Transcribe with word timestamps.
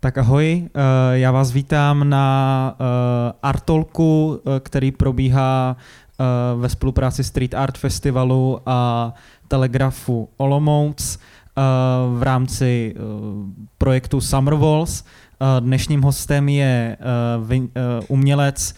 Tak 0.00 0.18
ahoj, 0.18 0.62
eh, 0.64 1.18
já 1.18 1.30
vás 1.30 1.52
vítám 1.52 2.08
na 2.08 2.74
eh, 2.74 3.32
Artolku, 3.42 4.40
eh, 4.40 4.60
který 4.60 4.92
probíhá 4.92 5.76
ve 6.56 6.68
spolupráci 6.68 7.24
Street 7.24 7.54
Art 7.54 7.78
Festivalu 7.78 8.60
a 8.66 9.12
Telegrafu 9.48 10.28
Olomouc 10.36 11.18
v 12.14 12.22
rámci 12.22 12.94
projektu 13.78 14.20
Summer 14.20 14.54
Walls. 14.54 15.04
Dnešním 15.60 16.02
hostem 16.02 16.48
je 16.48 16.96
umělec 18.08 18.74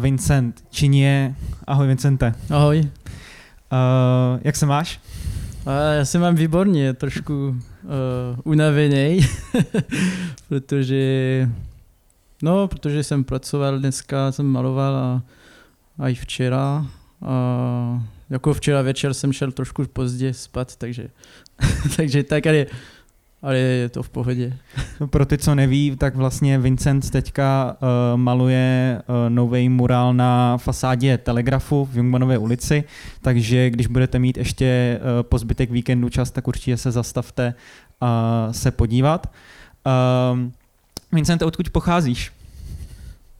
Vincent 0.00 0.64
Činie. 0.70 1.34
Ahoj 1.66 1.86
Vincente. 1.86 2.34
Ahoj. 2.50 2.88
Jak 4.42 4.56
se 4.56 4.66
máš? 4.66 5.00
Já 5.66 6.04
se 6.04 6.18
mám 6.18 6.34
výborně, 6.34 6.94
trošku 6.94 7.48
uh, 7.48 7.58
unavený, 8.44 9.20
protože 10.48 11.48
no, 12.42 12.68
protože 12.68 13.04
jsem 13.04 13.24
pracoval 13.24 13.78
dneska, 13.78 14.32
jsem 14.32 14.46
maloval 14.46 14.96
a, 14.96 15.22
a 15.98 16.08
i 16.08 16.14
včera. 16.14 16.86
A 17.22 18.04
jako 18.30 18.54
včera 18.54 18.82
večer 18.82 19.14
jsem 19.14 19.32
šel 19.32 19.52
trošku 19.52 19.86
pozdě 19.86 20.34
spát, 20.34 20.76
takže, 20.76 21.08
takže 21.96 22.22
tak, 22.22 22.46
ale, 22.46 22.66
ale 23.42 23.58
je 23.58 23.88
to 23.88 24.02
v 24.02 24.08
pohodě. 24.08 24.56
No, 25.00 25.08
pro 25.08 25.26
ty, 25.26 25.38
co 25.38 25.54
neví, 25.54 25.96
tak 25.96 26.16
vlastně 26.16 26.58
Vincent 26.58 27.10
teďka 27.10 27.76
uh, 27.82 28.20
maluje 28.20 29.02
uh, 29.08 29.14
nový 29.28 29.68
murál 29.68 30.14
na 30.14 30.58
fasádě 30.58 31.18
Telegrafu 31.18 31.84
v 31.84 31.96
Jungmanově 31.96 32.38
ulici, 32.38 32.84
takže 33.22 33.70
když 33.70 33.86
budete 33.86 34.18
mít 34.18 34.36
ještě 34.36 35.00
uh, 35.00 35.22
po 35.22 35.38
zbytek 35.38 35.70
víkendu 35.70 36.08
čas, 36.08 36.30
tak 36.30 36.48
určitě 36.48 36.76
se 36.76 36.90
zastavte 36.90 37.54
a 38.00 38.48
se 38.50 38.70
podívat. 38.70 39.32
Uh, 39.86 40.38
Vincent, 41.12 41.42
odkud 41.42 41.70
pocházíš? 41.70 42.32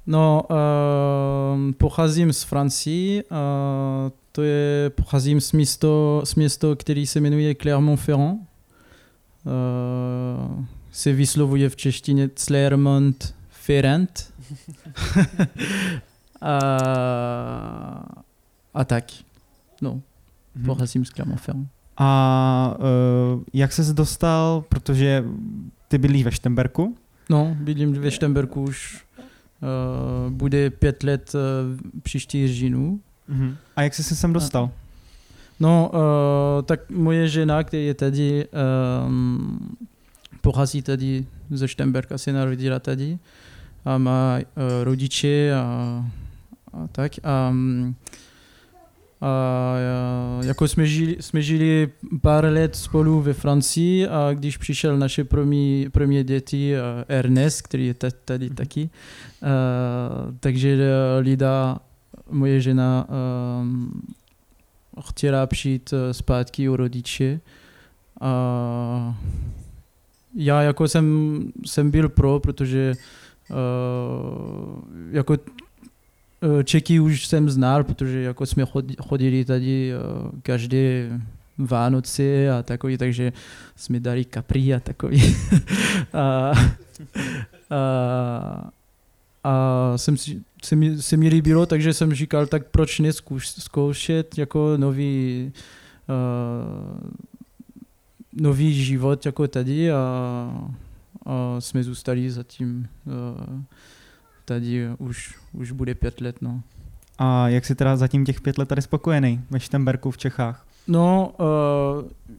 No, 0.07 0.43
uh, 0.51 1.73
pocházím 1.73 2.33
z 2.33 2.43
Francii, 2.43 3.23
uh, 3.23 3.39
to 4.33 4.43
je, 4.43 4.91
pocházím 4.91 5.41
z 5.41 5.53
město, 5.53 6.23
z 6.25 6.35
město, 6.35 6.77
který 6.77 7.07
se 7.07 7.21
jmenuje 7.21 7.55
Clermont-Ferrand. 7.55 8.50
Uh, 9.45 10.65
se 10.93 11.13
vyslovuje 11.13 11.69
v 11.69 11.77
češtině 11.77 12.29
Clermont-Ferrand. 12.29 14.09
a, 16.41 16.59
a 18.75 18.85
tak, 18.85 19.05
no, 19.83 19.95
mm-hmm. 19.95 20.67
pocházím 20.67 21.05
z 21.05 21.11
Clermont-Ferrand. 21.11 21.67
A 21.97 22.77
uh, 22.79 23.43
jak 23.53 23.73
ses 23.73 23.93
dostal, 23.93 24.65
protože 24.69 25.25
ty 25.89 25.99
bydlíš 25.99 26.25
ve 26.25 26.33
Štemberku? 26.33 26.97
No, 27.31 27.57
bydlím 27.61 27.93
ve 27.93 28.11
Štemberku 28.11 28.63
už 28.63 29.05
uh, 30.25 30.33
bude 30.33 30.71
pět 30.71 31.03
let 31.03 31.33
uh, 31.35 31.41
příští 32.03 32.49
říjnu. 32.49 33.01
Uh-huh. 33.31 33.57
A 33.77 33.83
jak 33.83 33.95
jsi 33.95 34.05
se 34.05 34.17
sem 34.17 34.33
dostal? 34.33 34.71
No, 35.61 35.91
uh, 35.93 36.63
tak 36.63 36.91
moje 36.91 37.29
žena, 37.29 37.65
která 37.65 37.83
je 37.83 37.95
tady, 37.95 38.47
um, 39.07 39.77
pochází 40.41 40.83
tady 40.83 41.27
ze 41.51 41.69
Štemberka, 41.69 42.19
se 42.19 42.33
narodila 42.33 42.79
tady 42.79 43.19
a 43.85 43.99
má 43.99 44.39
uh, 44.39 44.45
rodiče 44.85 45.53
a, 45.55 46.05
a 46.73 46.87
tak. 46.93 47.13
A, 47.25 47.55
a 49.21 49.77
jako 50.43 50.69
jsme 50.69 50.87
žili, 50.87 51.17
jsme 51.21 51.43
žili 51.43 51.89
pár 52.21 52.45
let 52.45 52.77
spolu 52.77 53.21
ve 53.21 53.33
Francii 53.33 54.09
a 54.09 54.31
když 54.35 54.57
přišel 54.57 54.99
naše 54.99 55.25
první, 55.25 55.87
první 55.93 56.25
děti 56.25 56.75
Ernest, 57.09 57.63
který 57.63 57.87
je 57.87 57.95
tady 58.25 58.47
mhm. 58.47 58.55
taky, 58.55 58.91
uh, 59.43 60.35
takže 60.41 60.79
Lida, 61.21 61.79
moje 62.31 62.61
žena, 62.61 63.07
um, 63.61 64.03
chtěla 65.01 65.47
přijít 65.47 65.95
zpátky 66.13 66.69
u 66.69 66.77
rodiče. 66.77 67.41
A 68.21 69.19
já 70.35 70.63
jako 70.63 70.89
jsem, 70.89 71.39
jsem 71.67 71.91
byl 71.91 72.09
pro, 72.09 72.41
protože 72.41 72.95
uh, 73.51 73.57
jako 75.11 75.37
Eh, 76.43 76.65
Čeky 76.65 77.01
už 77.01 77.27
jsem 77.27 77.51
znal, 77.51 77.85
protože 77.85 78.23
jako 78.23 78.47
jsme 78.47 78.65
chodili 79.03 79.45
tady 79.45 79.93
eh, 79.93 79.97
každé 80.43 81.09
Vánoce 81.59 82.51
a 82.51 82.63
takový, 82.63 82.99
takže 82.99 83.33
jsme 83.77 84.01
dali 84.01 84.25
kapry 84.25 84.75
a 84.75 84.81
takový. 84.81 85.37
a, 86.13 86.53
a, 87.71 88.71
a 89.45 89.93
jsem 89.97 90.17
si, 90.17 90.43
se, 90.65 90.77
mi, 90.77 91.03
se 91.03 91.17
mi 91.17 91.29
líbilo, 91.29 91.67
takže 91.67 91.95
jsem 91.95 92.15
říkal, 92.15 92.47
tak 92.47 92.67
proč 92.67 93.01
neskoušet 93.01 94.39
jako 94.39 94.73
nový 94.77 95.53
uh, 96.09 97.11
nový 98.33 98.85
život 98.85 99.27
jako 99.27 99.49
tady 99.49 99.93
a, 99.93 99.99
a 101.27 101.61
jsme 101.61 101.83
zůstali 101.83 102.31
zatím 102.31 102.89
uh, 103.07 103.61
tady 104.45 104.89
už, 104.99 105.39
už 105.53 105.73
bude 105.73 105.95
pět 105.95 106.21
let. 106.21 106.37
No. 106.41 106.63
A 107.19 107.49
jak 107.49 107.65
jsi 107.65 107.75
teda 107.75 107.97
zatím 107.97 108.25
těch 108.25 108.41
pět 108.41 108.59
let 108.59 108.69
tady 108.69 108.83
spokojený 108.83 109.41
ve 109.51 109.61
Štemberku 109.61 110.11
v 110.11 110.19
Čechách? 110.19 110.67
No, 110.89 111.35
uh, 111.39 112.37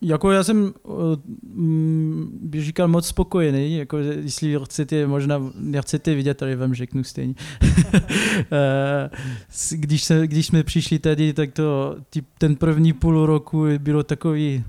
jako 0.00 0.30
já 0.30 0.44
jsem, 0.44 0.74
uh, 0.82 0.94
bych 2.40 2.64
říkal, 2.64 2.88
moc 2.88 3.06
spokojený, 3.06 3.76
jako 3.76 3.98
jestli 3.98 4.58
chcete, 4.64 5.06
možná 5.06 5.40
nechcete 5.54 6.14
vidět, 6.14 6.42
ale 6.42 6.56
vám 6.56 6.74
řeknu 6.74 7.04
stejně. 7.04 7.34
když, 9.72 10.04
se, 10.04 10.26
když 10.26 10.46
jsme 10.46 10.62
přišli 10.62 10.98
tady, 10.98 11.32
tak 11.32 11.52
to, 11.52 11.96
ten 12.38 12.56
první 12.56 12.92
půl 12.92 13.26
roku 13.26 13.66
bylo 13.78 14.02
takový, 14.02 14.64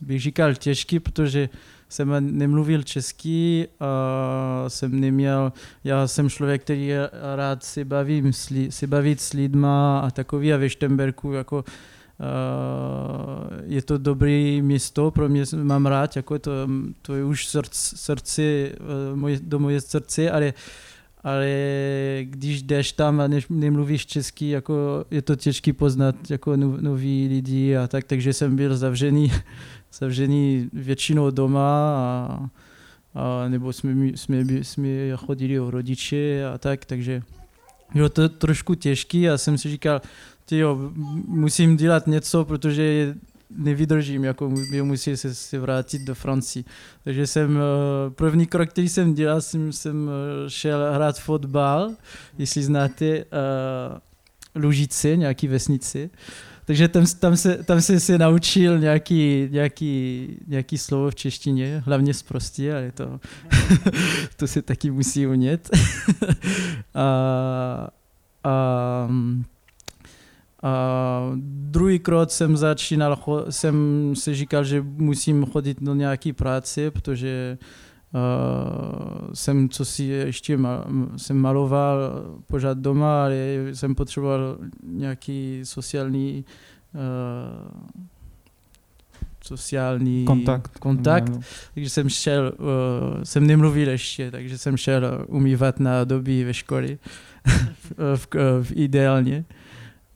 bych 0.00 0.20
říkal, 0.20 0.54
těžký, 0.54 1.00
protože 1.00 1.48
jsem 1.88 2.38
nemluvil 2.38 2.82
česky 2.82 3.68
a 3.80 4.64
jsem 4.68 5.00
neměl, 5.00 5.52
já 5.84 6.08
jsem 6.08 6.30
člověk, 6.30 6.62
který 6.62 6.90
rád 7.36 7.64
se 7.64 7.84
bavím, 7.84 8.32
se 8.68 8.86
bavit 8.86 9.20
s 9.20 9.32
lidma 9.32 10.00
a 10.00 10.10
takový 10.10 10.52
a 10.52 10.56
ve 10.56 10.70
Štemberku 10.70 11.32
jako 11.32 11.64
je 13.64 13.82
to 13.82 13.98
dobré 13.98 14.62
město, 14.62 15.10
pro 15.10 15.28
mě 15.28 15.44
mám 15.62 15.86
rád, 15.86 16.16
jako 16.16 16.38
to, 16.38 16.50
to 17.02 17.14
je 17.14 17.24
už 17.24 17.46
srdce, 17.46 17.96
srdce 17.96 18.42
uh, 18.42 19.16
moje, 19.18 19.38
do 19.42 19.58
moje 19.58 19.80
srdce, 19.80 20.30
ale, 20.30 20.54
ale 21.22 21.48
když 22.22 22.62
jdeš 22.62 22.92
tam 22.92 23.20
a 23.20 23.26
ne, 23.26 23.40
nemluvíš 23.50 24.06
česky, 24.06 24.48
jako 24.48 25.04
je 25.10 25.22
to 25.22 25.36
těžké 25.36 25.72
poznat 25.72 26.30
jako 26.30 26.56
noví 26.56 27.28
lidi 27.28 27.76
a 27.76 27.86
tak, 27.86 28.04
takže 28.04 28.32
jsem 28.32 28.56
byl 28.56 28.76
zavřený 28.76 29.32
zavřený 29.98 30.70
většinou 30.72 31.30
doma 31.30 31.96
a, 31.96 32.48
a 33.14 33.48
nebo 33.48 33.72
jsme, 33.72 34.06
jsme, 34.06 34.44
jsme 34.64 34.88
chodili 35.16 35.60
o 35.60 35.70
rodiče 35.70 36.44
a 36.54 36.58
tak, 36.58 36.84
takže 36.84 37.22
bylo 37.94 38.08
to 38.08 38.28
trošku 38.28 38.74
těžký 38.74 39.28
a 39.28 39.38
jsem 39.38 39.58
si 39.58 39.70
říkal, 39.70 40.00
tyjo, 40.44 40.90
musím 41.26 41.76
dělat 41.76 42.06
něco, 42.06 42.44
protože 42.44 43.14
nevydržím, 43.56 44.24
jako 44.24 44.52
musí 44.82 45.16
se, 45.16 45.34
se 45.34 45.58
vrátit 45.58 46.02
do 46.02 46.14
Francii. 46.14 46.64
Takže 47.04 47.26
jsem, 47.26 47.58
eh, 47.58 48.10
první 48.10 48.46
krok, 48.46 48.70
který 48.70 48.88
jsem 48.88 49.14
dělal, 49.14 49.40
jsem, 49.40 49.72
jsem 49.72 50.10
eh, 50.10 50.50
šel 50.50 50.92
hrát 50.94 51.18
fotbal, 51.20 51.90
jestli 52.38 52.62
znáte 52.62 53.24
uh, 53.24 54.62
Lužice, 54.62 55.16
nějaký 55.16 55.48
vesnici. 55.48 56.10
Takže 56.64 56.88
tam, 56.88 57.04
tam, 57.18 57.36
se, 57.36 57.64
tam 57.64 57.80
se 57.80 58.00
si 58.00 58.18
naučil 58.18 58.78
nějaký, 58.78 59.48
nějaký, 59.50 60.28
nějaký 60.46 60.78
slovo 60.78 61.10
v 61.10 61.14
češtině, 61.14 61.82
hlavně 61.86 62.14
zprostě, 62.14 62.74
ale 62.74 62.92
to, 62.92 63.20
to 64.36 64.46
se 64.46 64.62
taky 64.62 64.90
musí 64.90 65.26
umět. 65.26 65.70
a, 66.94 67.88
a, 68.44 69.08
a 70.64 71.20
druhý 71.44 71.98
krok 71.98 72.30
jsem 72.30 72.56
začínal, 72.56 73.18
jsem 73.50 73.76
si 74.16 74.34
říkal, 74.34 74.64
že 74.64 74.82
musím 74.82 75.46
chodit 75.46 75.82
do 75.82 75.94
nějaké 75.94 76.32
práce, 76.32 76.90
protože 76.90 77.58
Uh, 78.14 79.32
jsem 79.34 79.68
co 79.68 79.84
si 79.84 80.04
ještě 80.04 80.56
mal, 80.56 80.84
jsem 81.16 81.36
maloval 81.36 81.98
pořád 82.46 82.78
doma, 82.78 83.24
ale 83.24 83.34
jsem 83.72 83.94
potřeboval 83.94 84.58
nějaký 84.82 85.60
sociální 85.64 86.44
uh, 86.94 87.80
sociální 89.44 90.24
kontakt. 90.24 90.78
kontakt. 90.78 91.32
Takže 91.74 91.90
jsem 91.90 92.08
šel, 92.08 92.52
uh, 92.58 93.22
jsem 93.22 93.46
nemluvil 93.46 93.88
ještě, 93.88 94.30
takže 94.30 94.58
jsem 94.58 94.76
šel 94.76 95.24
umývat 95.26 95.80
na 95.80 96.04
doby 96.04 96.44
ve 96.44 96.54
škole, 96.54 96.88
v, 97.46 97.92
v, 98.16 98.28
v, 98.62 98.72
ideálně. 98.74 99.44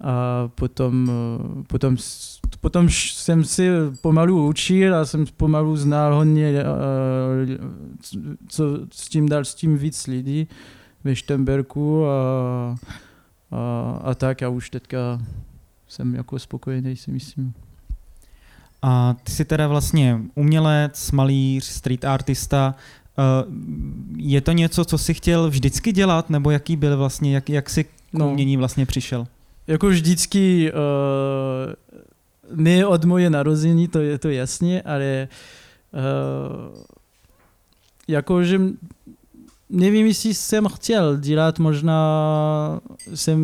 A 0.01 0.49
potom, 0.55 1.11
potom 1.67 1.97
potom 2.61 2.89
jsem 2.91 3.45
si 3.45 3.69
pomalu 4.01 4.49
učil 4.49 4.95
a 4.95 5.07
jsem 5.07 5.25
pomalu 5.37 5.77
znal 5.77 6.15
hodně, 6.15 6.65
co 8.49 8.65
s 8.93 9.09
tím 9.09 9.29
dál, 9.29 9.45
s 9.45 9.55
tím 9.55 9.79
víc 9.79 10.07
lidí 10.07 10.49
ve 11.05 11.17
Štemberku 11.17 12.07
a, 12.07 12.77
a, 13.51 14.01
a 14.05 14.15
tak 14.15 14.43
a 14.43 14.49
už 14.49 14.71
teďka 14.71 15.21
jsem 15.89 16.15
jako 16.15 16.39
spokojený, 16.39 16.97
si 16.97 17.11
myslím. 17.11 17.53
A 18.83 19.17
ty 19.25 19.33
jsi 19.33 19.45
teda 19.45 19.69
vlastně 19.69 20.21
umělec, 20.35 21.13
malíř, 21.13 21.65
street 21.65 22.05
artista. 22.05 22.75
Eh, 23.19 23.23
je 24.17 24.41
to 24.41 24.53
něco, 24.53 24.85
co 24.85 24.99
jsi 24.99 25.15
chtěl 25.15 25.51
vždycky 25.51 25.93
dělat, 25.93 26.31
nebo 26.31 26.51
jaký 26.51 26.77
byl 26.77 26.97
vlastně, 26.97 27.35
jak, 27.35 27.51
jak 27.51 27.71
jsi 27.71 27.85
k 27.85 27.89
no, 28.13 28.31
umění 28.31 28.57
vlastně 28.57 28.87
přišel? 28.87 29.27
Jako 29.69 29.89
vždycky, 29.89 30.73
uh, 30.73 31.73
ne 32.57 32.87
od 32.87 33.05
moje 33.05 33.31
narození, 33.31 33.89
to 33.89 34.01
je 34.01 34.19
to 34.19 34.29
jasně, 34.29 34.83
ale 34.83 35.29
uh, 35.93 36.85
jakože 38.09 38.61
nevím, 39.71 40.07
jestli 40.07 40.35
jsem 40.35 40.69
chtěl 40.69 41.17
dělat, 41.17 41.59
možná 41.59 42.81
jsem 43.15 43.39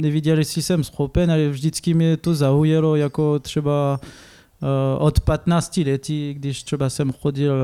neviděl, 0.00 0.38
jestli 0.38 0.62
jsem 0.62 0.84
schopen, 0.84 1.30
ale 1.30 1.48
vždycky 1.48 1.94
mě 1.94 2.16
to 2.16 2.34
zaujalo, 2.34 2.96
jako 2.96 3.38
třeba 3.38 4.00
uh, 4.00 5.04
od 5.04 5.20
15 5.20 5.76
letí, 5.76 6.34
když 6.34 6.62
třeba 6.62 6.90
jsem 6.90 7.12
chodil 7.12 7.54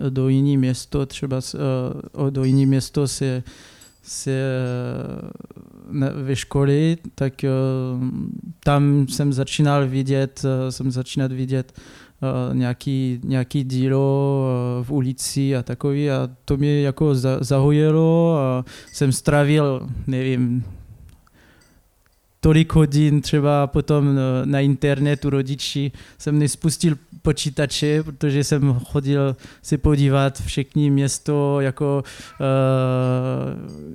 uh, 0.00 0.10
do 0.10 0.28
jiný 0.28 0.56
město, 0.56 1.06
třeba 1.06 1.40
uh, 2.18 2.30
do 2.30 2.44
jiný 2.44 2.66
město 2.66 3.08
se, 3.08 3.42
se 4.10 4.30
uh, 5.90 6.24
ve 6.24 6.36
školy, 6.36 6.96
tak 7.14 7.32
uh, 7.44 8.08
tam 8.64 9.06
jsem 9.08 9.32
začínal 9.32 9.88
vidět, 9.88 10.42
uh, 10.44 10.70
jsem 10.70 10.90
začínal 10.90 11.28
vidět 11.28 11.72
nějaký, 12.52 13.20
nějaký 13.24 13.64
dílo 13.64 14.44
v 14.82 14.90
ulici 14.90 15.56
a 15.56 15.62
takový 15.62 16.10
a 16.10 16.28
to 16.44 16.56
mě 16.56 16.80
jako 16.80 17.14
za, 17.14 17.38
zahojilo 17.40 18.38
a 18.38 18.64
jsem 18.92 19.12
strávil, 19.12 19.88
nevím, 20.06 20.64
tolik 22.40 22.72
hodin 22.72 23.20
třeba 23.20 23.66
potom 23.66 24.18
na 24.44 24.60
internetu 24.60 25.30
rodiči 25.30 25.92
jsem 26.18 26.38
nespustil 26.38 26.96
počítače, 27.22 28.02
protože 28.02 28.44
jsem 28.44 28.74
chodil 28.74 29.36
se 29.62 29.78
podívat 29.78 30.40
všechny 30.40 30.90
město, 30.90 31.60
jako 31.60 32.04
uh, 32.40 32.46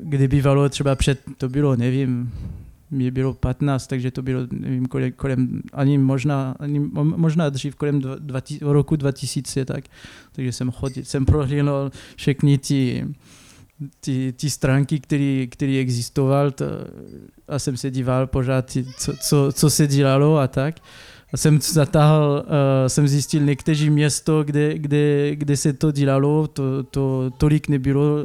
kdy 0.04 0.28
bývalo 0.28 0.70
třeba 0.70 0.96
před, 0.96 1.20
to 1.38 1.50
bylo, 1.50 1.76
nevím, 1.76 2.32
mě 2.92 3.12
bylo 3.12 3.34
15, 3.34 3.88
takže 3.88 4.12
to 4.12 4.22
bylo, 4.22 4.42
nevím, 4.52 4.86
kolem, 4.86 5.12
kolem 5.12 5.62
ani 5.74 5.98
možná, 5.98 6.56
ani 6.60 6.80
možná 7.04 7.50
dřív, 7.50 7.76
kolem 7.76 8.02
dva, 8.02 8.42
roku 8.62 8.96
2000, 8.96 9.66
tak. 9.66 9.84
Takže 10.32 10.52
jsem 10.52 10.72
chodil, 10.72 11.04
jsem 11.04 11.26
prohlídl 11.26 11.92
všechny 12.16 12.58
ty, 12.58 13.08
ty, 14.00 14.34
ty 14.38 14.50
stránky, 14.50 15.00
které, 15.00 15.48
které 15.50 15.80
existoval 15.80 16.52
to, 16.52 16.66
a 17.48 17.60
jsem 17.60 17.78
se 17.78 17.92
díval 17.92 18.28
pořád, 18.28 18.72
co, 18.98 19.14
co, 19.18 19.52
co 19.52 19.70
se 19.70 19.88
dělalo 19.88 20.38
a 20.38 20.48
tak. 20.48 20.76
A 21.34 21.38
jsem 21.38 21.60
zatáhl, 21.62 22.46
uh, 22.46 22.52
jsem 22.88 23.08
zjistil 23.08 23.42
někteří 23.42 23.90
město, 23.90 24.44
kde, 24.44 24.78
kde, 24.78 25.36
kde 25.36 25.58
se 25.58 25.74
to 25.74 25.92
dělalo, 25.92 26.48
to, 26.48 26.84
to 26.84 27.32
tolik 27.38 27.68
nebylo 27.68 28.04
uh, 28.04 28.22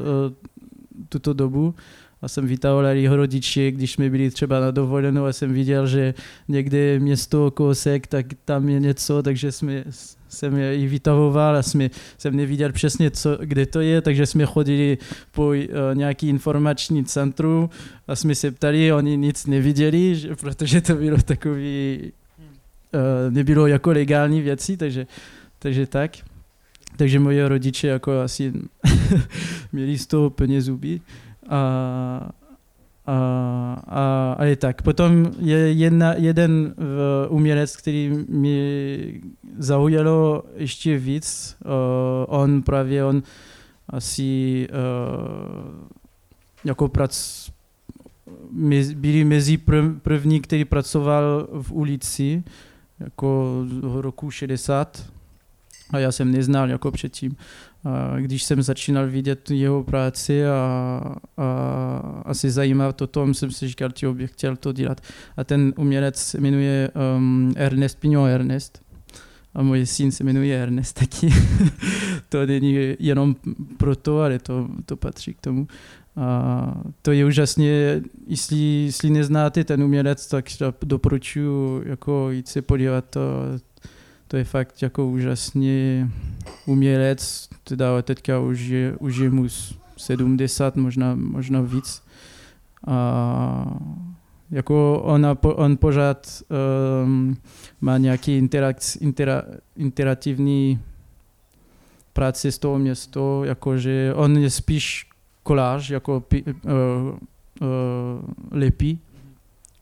tuto 1.09 1.33
dobu 1.33 1.75
a 2.23 2.29
jsem 2.29 2.47
vytahoval 2.47 2.87
jeho 2.87 3.17
rodiče, 3.17 3.71
když 3.71 3.93
jsme 3.93 4.11
byli 4.11 4.31
třeba 4.31 4.61
na 4.61 4.71
dovolenou 4.71 5.25
a 5.25 5.33
jsem 5.33 5.53
viděl, 5.53 5.87
že 5.87 6.15
někde 6.49 6.99
město 6.99 7.51
kousek, 7.51 8.07
tak 8.07 8.27
tam 8.45 8.69
je 8.69 8.81
něco, 8.81 9.23
takže 9.23 9.53
jsme, 9.53 9.85
jsem 10.31 10.57
je 10.57 10.77
i 10.77 10.87
vytahoval 10.87 11.57
a 11.57 11.63
jsme, 11.63 11.91
jsem 12.19 12.37
neviděl 12.37 12.73
přesně, 12.73 13.11
co, 13.11 13.39
kde 13.41 13.67
to 13.67 13.81
je, 13.81 14.01
takže 14.01 14.27
jsme 14.27 14.47
chodili 14.47 14.99
po 15.33 15.47
uh, 15.47 15.55
nějaký 15.95 16.29
informační 16.29 17.05
centru 17.05 17.71
a 18.09 18.17
jsme 18.17 18.35
se 18.35 18.51
ptali, 18.51 18.93
oni 18.93 19.17
nic 19.17 19.47
neviděli, 19.47 20.15
že, 20.15 20.37
protože 20.37 20.81
to 20.81 20.95
bylo 20.95 21.19
takový, 21.19 22.13
uh, 22.95 23.35
nebylo 23.35 23.67
jako 23.67 23.91
legální 23.91 24.41
věci, 24.41 24.77
takže, 24.77 25.07
takže 25.59 25.87
tak. 25.87 26.17
Takže 26.97 27.21
moje 27.21 27.49
rodiče 27.49 27.89
jako 27.89 28.21
asi 28.21 28.53
měli 29.73 29.99
z 29.99 30.07
toho 30.07 30.31
plně 30.31 30.63
zuby. 30.63 31.01
A, 31.49 32.31
a, 33.11 33.83
a, 33.87 34.33
a 34.39 34.45
je 34.45 34.57
tak. 34.57 34.83
Potom 34.83 35.31
je 35.39 35.73
jedna, 35.73 36.15
jeden 36.15 36.75
umělec, 37.29 37.77
který 37.77 38.09
mě 38.29 38.59
zaujalo 39.59 40.43
ještě 40.55 40.99
víc. 40.99 41.57
On 42.27 42.63
právě, 42.63 43.05
on 43.05 43.23
asi 43.89 44.69
jako 46.65 46.89
prac, 46.89 47.49
byli 48.95 49.25
mezi 49.25 49.59
první, 50.03 50.41
který 50.41 50.65
pracoval 50.65 51.49
v 51.63 51.73
ulici, 51.73 52.43
jako 53.01 53.65
roku 54.01 54.31
60 54.31 55.07
a 55.91 55.99
já 55.99 56.13
jsem 56.13 56.33
neznal 56.33 56.71
jako 56.71 56.91
předtím. 56.91 57.37
Když 58.19 58.43
jsem 58.43 58.63
začínal 58.63 59.09
vidět 59.09 59.51
jeho 59.51 59.85
práci 59.85 60.47
a, 60.47 61.01
a, 61.37 62.23
a 62.25 62.35
se 62.35 62.51
zajímat 62.51 63.03
o 63.03 63.07
tom, 63.07 63.35
jsem 63.35 63.51
si 63.51 63.69
říkal, 63.69 63.91
že 63.97 64.13
bych 64.13 64.31
chtěl 64.31 64.57
to 64.57 64.73
dělat. 64.73 65.01
A 65.37 65.45
ten 65.45 65.75
umělec 65.77 66.17
se 66.17 66.41
jmenuje 66.41 66.91
um, 67.17 67.53
Ernest 67.57 68.01
Pignon 68.01 68.29
Ernest. 68.29 68.83
A 69.55 69.63
můj 69.63 69.87
syn 69.87 70.13
se 70.13 70.25
jmenuje 70.25 70.63
Ernest 70.63 71.01
taky. 71.01 71.35
to 72.29 72.47
není 72.47 72.97
jenom 72.99 73.37
proto, 73.77 74.21
ale 74.21 74.39
to, 74.39 74.69
to 74.87 74.97
patří 74.97 75.35
k 75.35 75.41
tomu. 75.41 75.67
A 76.17 76.83
to 77.03 77.13
je 77.13 77.25
úžasně, 77.25 78.03
jestli, 78.27 78.59
jestli 78.59 79.11
neznáte 79.11 79.65
ten 79.65 79.83
umělec, 79.83 80.27
tak 80.27 80.45
doporučuji 80.83 81.83
jako 81.89 82.31
jít 82.31 82.49
se 82.49 82.63
podívat. 82.63 83.05
To, 83.11 83.21
to 84.31 84.37
je 84.37 84.45
fakt 84.45 84.83
jako 84.83 85.07
úžasný 85.07 86.11
umělec, 86.67 87.49
teda 87.65 88.03
teďka 88.03 88.41
už 88.41 88.61
je, 88.61 88.97
už 88.99 89.17
je 89.17 89.31
mu 89.31 89.47
70, 89.97 90.77
možná, 90.77 91.15
možná 91.15 91.61
víc. 91.61 92.03
A 92.87 93.79
jako 94.51 95.01
on, 95.05 95.27
on 95.43 95.77
pořád 95.77 96.43
um, 97.05 97.37
má 97.81 97.99
nějaký 97.99 98.37
interak, 98.37 98.77
intera, 99.01 99.43
interativní 99.77 100.81
práce 102.13 102.53
z 102.53 102.59
toho 102.59 102.79
město, 102.79 103.45
jakože 103.45 104.13
on 104.15 104.39
je 104.39 104.51
spíš 104.51 105.11
koláž, 105.43 105.91
jako 105.91 106.21
pi, 106.21 106.45
uh, 106.45 106.53
uh, 106.71 107.19
lepí, 108.51 108.99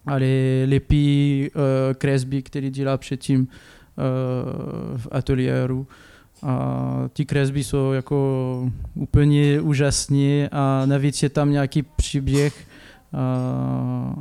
ale 0.06 0.26
lepí 0.68 1.50
uh, 1.54 1.62
kresby, 1.94 2.42
který 2.42 2.70
dělá 2.70 2.96
předtím 2.96 3.48
v 4.96 5.08
ateliéru. 5.10 5.86
A 6.42 7.08
ty 7.12 7.26
kresby 7.26 7.64
jsou 7.64 7.92
jako 7.92 8.70
úplně 8.94 9.60
úžasné 9.60 10.48
a 10.52 10.82
navíc 10.86 11.22
je 11.22 11.28
tam 11.28 11.52
nějaký 11.52 11.82
příběh. 11.82 12.66
A, 13.12 14.14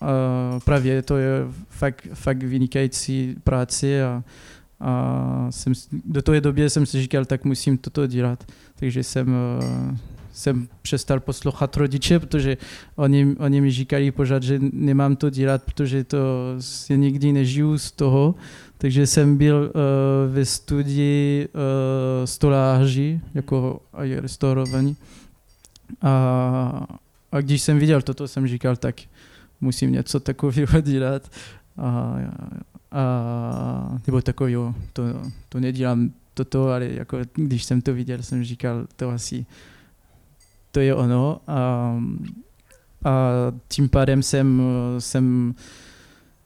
a 0.00 0.60
právě 0.64 1.02
to 1.02 1.16
je 1.16 1.30
fakt, 1.68 2.08
fakt 2.14 2.42
vynikající 2.42 3.36
práce 3.44 4.04
a, 4.04 4.22
a 4.80 5.46
jsem, 5.50 5.72
do 6.04 6.22
té 6.22 6.40
doby 6.40 6.70
jsem 6.70 6.86
si 6.86 7.02
říkal, 7.02 7.24
tak 7.24 7.44
musím 7.44 7.78
toto 7.78 8.06
dělat. 8.06 8.44
Takže 8.74 9.02
jsem, 9.02 9.36
jsem 10.34 10.68
přestal 10.82 11.20
poslouchat 11.20 11.76
rodiče, 11.76 12.18
protože 12.18 12.56
oni, 12.96 13.36
oni 13.38 13.60
mi 13.60 13.70
říkali 13.70 14.10
pořád, 14.10 14.42
že 14.42 14.58
nemám 14.72 15.16
to 15.16 15.30
dělat, 15.30 15.62
protože 15.62 16.04
to 16.04 16.18
se 16.60 16.96
nikdy 16.96 17.32
nežiju 17.32 17.78
z 17.78 17.92
toho. 17.92 18.34
Takže 18.78 19.06
jsem 19.06 19.36
byl 19.36 19.56
uh, 19.56 20.34
ve 20.34 20.44
studii 20.44 21.48
uh, 21.48 21.60
stoláři, 22.24 23.20
jako 23.34 23.80
aj 23.92 24.14
restaurování. 24.14 24.96
A, 26.02 26.86
a 27.32 27.40
když 27.40 27.62
jsem 27.62 27.78
viděl 27.78 28.02
toto, 28.02 28.28
jsem 28.28 28.48
říkal, 28.48 28.76
tak 28.76 29.00
musím 29.60 29.92
něco 29.92 30.20
takového 30.20 30.80
dělat. 30.82 31.30
A, 31.78 32.16
a, 32.92 33.98
nebo 34.06 34.22
takového, 34.22 34.74
to, 34.92 35.02
to 35.48 35.60
nedělám 35.60 36.10
toto, 36.34 36.68
ale 36.68 36.86
jako 36.86 37.18
když 37.34 37.64
jsem 37.64 37.80
to 37.80 37.94
viděl, 37.94 38.22
jsem 38.22 38.44
říkal, 38.44 38.86
to 38.96 39.10
asi, 39.10 39.46
to 40.74 40.80
je 40.80 40.94
ono. 40.94 41.40
A, 41.46 41.94
a 43.04 43.12
tím 43.68 43.88
pádem 43.88 44.22
jsem, 44.22 44.62
jsem 44.98 45.54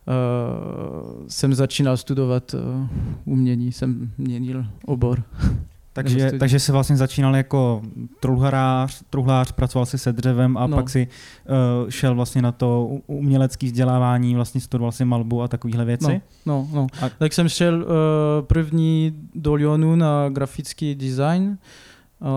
uh, 0.07 1.27
jsem 1.29 1.55
začínal 1.55 1.97
studovat 1.97 2.55
uh, 2.55 2.87
umění, 3.25 3.73
jsem 3.73 4.11
měnil 4.19 4.67
obor. 4.87 5.23
Takže, 5.93 6.33
takže 6.39 6.61
jsi 6.61 6.73
vlastně 6.73 6.97
začínal 6.97 7.37
jako 7.37 7.83
truhlář, 8.21 9.03
truhlář 9.11 9.53
pracoval 9.53 9.87
si 9.87 9.99
se 9.99 10.13
dřevem 10.13 10.57
a 10.57 10.67
no. 10.67 10.77
pak 10.77 10.91
si 10.91 11.09
uh, 11.83 11.91
šel 11.91 12.15
vlastně 12.15 12.43
na 12.43 12.53
to 12.53 12.85
umělecké 13.07 13.67
vzdělávání, 13.67 14.35
vlastně 14.35 14.61
studoval 14.61 14.93
si 14.93 15.05
malbu 15.05 15.43
a 15.43 15.49
takovéhle 15.49 15.85
věci. 15.85 16.07
No, 16.07 16.21
no, 16.47 16.69
no. 16.73 16.87
A... 17.03 17.09
Tak 17.09 17.33
jsem 17.33 17.49
šel 17.49 17.75
uh, 17.75 17.89
první 18.47 19.13
do 19.35 19.55
Lyonu 19.55 19.97
na 19.97 20.29
grafický 20.29 20.95
design. 20.95 21.59
Uh, 22.21 22.29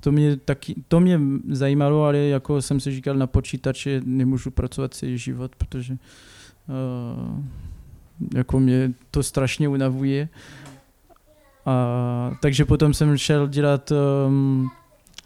to 0.00 0.12
mě, 0.12 0.36
taky, 0.36 0.74
to 0.88 1.00
mě 1.00 1.20
zajímalo, 1.50 2.04
ale 2.04 2.18
jako 2.18 2.62
jsem 2.62 2.80
si 2.80 2.90
říkal 2.90 3.14
na 3.14 3.26
počítači 3.26 4.00
nemůžu 4.04 4.50
pracovat 4.50 4.94
celý 4.94 5.18
život, 5.18 5.56
protože 5.56 5.92
uh, 6.68 7.44
jako 8.34 8.60
mě 8.60 8.92
to 9.10 9.22
strašně 9.22 9.68
unavuje. 9.68 10.28
A, 11.66 12.36
takže 12.42 12.64
potom 12.64 12.94
jsem 12.94 13.16
šel 13.16 13.48
dělat 13.48 13.92
um, 14.26 14.70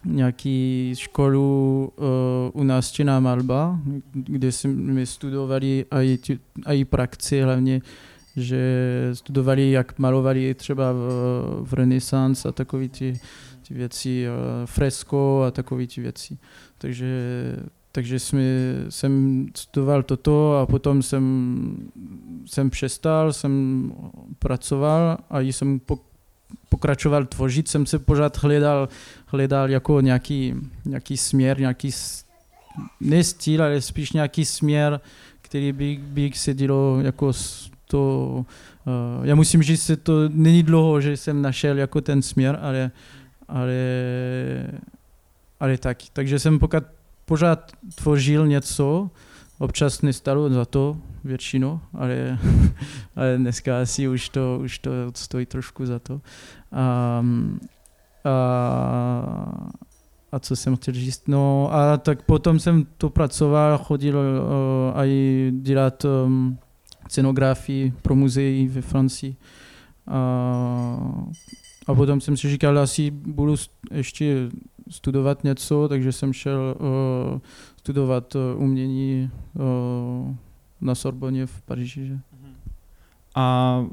nějaký 0.04 0.92
školu 0.96 1.92
uh, 1.96 2.60
u 2.60 2.64
nás 2.64 2.92
Čína 2.92 3.20
Malba, 3.20 3.80
kde 4.12 4.52
jsme 4.52 5.06
studovali 5.06 5.84
i, 6.02 6.18
i 6.72 6.84
praxi 6.84 7.42
hlavně, 7.42 7.80
že 8.36 8.60
studovali, 9.12 9.70
jak 9.70 9.98
malovali 9.98 10.54
třeba 10.54 10.92
v, 10.92 10.98
v 11.62 11.72
renesance 11.72 12.48
a 12.48 12.52
takové 12.52 12.88
ty, 12.88 13.20
ty 13.68 13.74
věci, 13.74 14.26
uh, 14.28 14.66
fresko 14.66 15.42
a 15.46 15.50
takové 15.50 15.86
ty 15.86 16.00
věci. 16.00 16.38
Takže 16.78 17.06
takže 17.92 18.20
jsme, 18.20 18.42
jsem 18.88 19.46
studoval 19.54 20.02
toto 20.02 20.58
a 20.58 20.66
potom 20.66 21.02
jsem, 21.02 21.76
jsem 22.46 22.70
přestal, 22.70 23.32
jsem 23.32 23.92
pracoval 24.38 25.18
a 25.30 25.40
jsem 25.40 25.80
pokračoval 26.68 27.24
tvořit, 27.24 27.68
jsem 27.68 27.86
se 27.86 27.98
pořád 27.98 28.42
hledal, 28.42 28.88
hledal 29.26 29.70
jako 29.70 30.00
nějaký, 30.00 30.54
nějaký 30.84 31.16
směr, 31.16 31.60
nějaký 31.60 31.90
ne 33.00 33.24
styl, 33.24 33.62
ale 33.62 33.80
spíš 33.80 34.12
nějaký 34.12 34.44
směr, 34.44 35.00
který 35.42 35.72
by, 35.72 36.00
by 36.02 36.30
se 36.34 36.54
dělo 36.54 37.00
jako 37.00 37.32
to, 37.86 38.44
uh, 39.18 39.26
já 39.26 39.34
musím 39.34 39.62
říct, 39.62 39.86
že 39.86 39.96
to 39.96 40.28
není 40.28 40.62
dlouho, 40.62 41.00
že 41.00 41.16
jsem 41.16 41.42
našel 41.42 41.78
jako 41.78 42.00
ten 42.00 42.22
směr, 42.22 42.58
ale, 42.62 42.90
ale, 43.52 43.74
ale 45.60 45.78
tak. 45.78 45.98
Takže 46.12 46.38
jsem 46.38 46.58
pokud 46.58 46.84
pořád 47.24 47.72
tvořil 47.94 48.46
něco, 48.46 49.10
občas 49.58 50.02
nestalo 50.02 50.50
za 50.50 50.64
to 50.64 50.96
většinou, 51.24 51.80
ale, 51.94 52.38
ale 53.16 53.38
dneska 53.38 53.80
asi 53.80 54.08
už 54.08 54.28
to, 54.28 54.58
už 54.62 54.78
to 54.78 54.90
stojí 55.14 55.46
trošku 55.46 55.86
za 55.86 55.98
to. 55.98 56.20
A, 56.72 57.24
a, 58.24 58.32
a 60.32 60.38
co 60.38 60.56
jsem 60.56 60.76
chtěl 60.76 60.94
říct? 60.94 61.28
No 61.28 61.68
a 61.72 61.96
tak 61.96 62.22
potom 62.22 62.58
jsem 62.58 62.86
to 62.98 63.10
pracoval, 63.10 63.78
chodil 63.78 64.18
uh, 64.18 65.00
a 65.00 65.02
dělat 65.50 66.04
um, 66.04 66.58
scenografii 67.08 67.92
pro 68.02 68.14
muzeí 68.14 68.68
ve 68.68 68.82
Francii. 68.82 69.36
A, 70.06 70.18
a 71.86 71.94
potom 71.94 72.20
jsem 72.20 72.36
si 72.36 72.50
říkal, 72.50 72.78
asi 72.78 73.10
budu 73.10 73.54
ještě 73.90 74.48
studovat 74.90 75.44
něco, 75.44 75.88
takže 75.88 76.12
jsem 76.12 76.32
šel 76.32 76.74
uh, 76.78 77.40
studovat 77.76 78.34
uh, 78.34 78.62
umění 78.62 79.30
uh, 79.54 80.34
na 80.80 80.94
Sorboně 80.94 81.46
v 81.46 81.62
Paříži. 81.62 82.06
Že? 82.06 82.18
A 83.34 83.84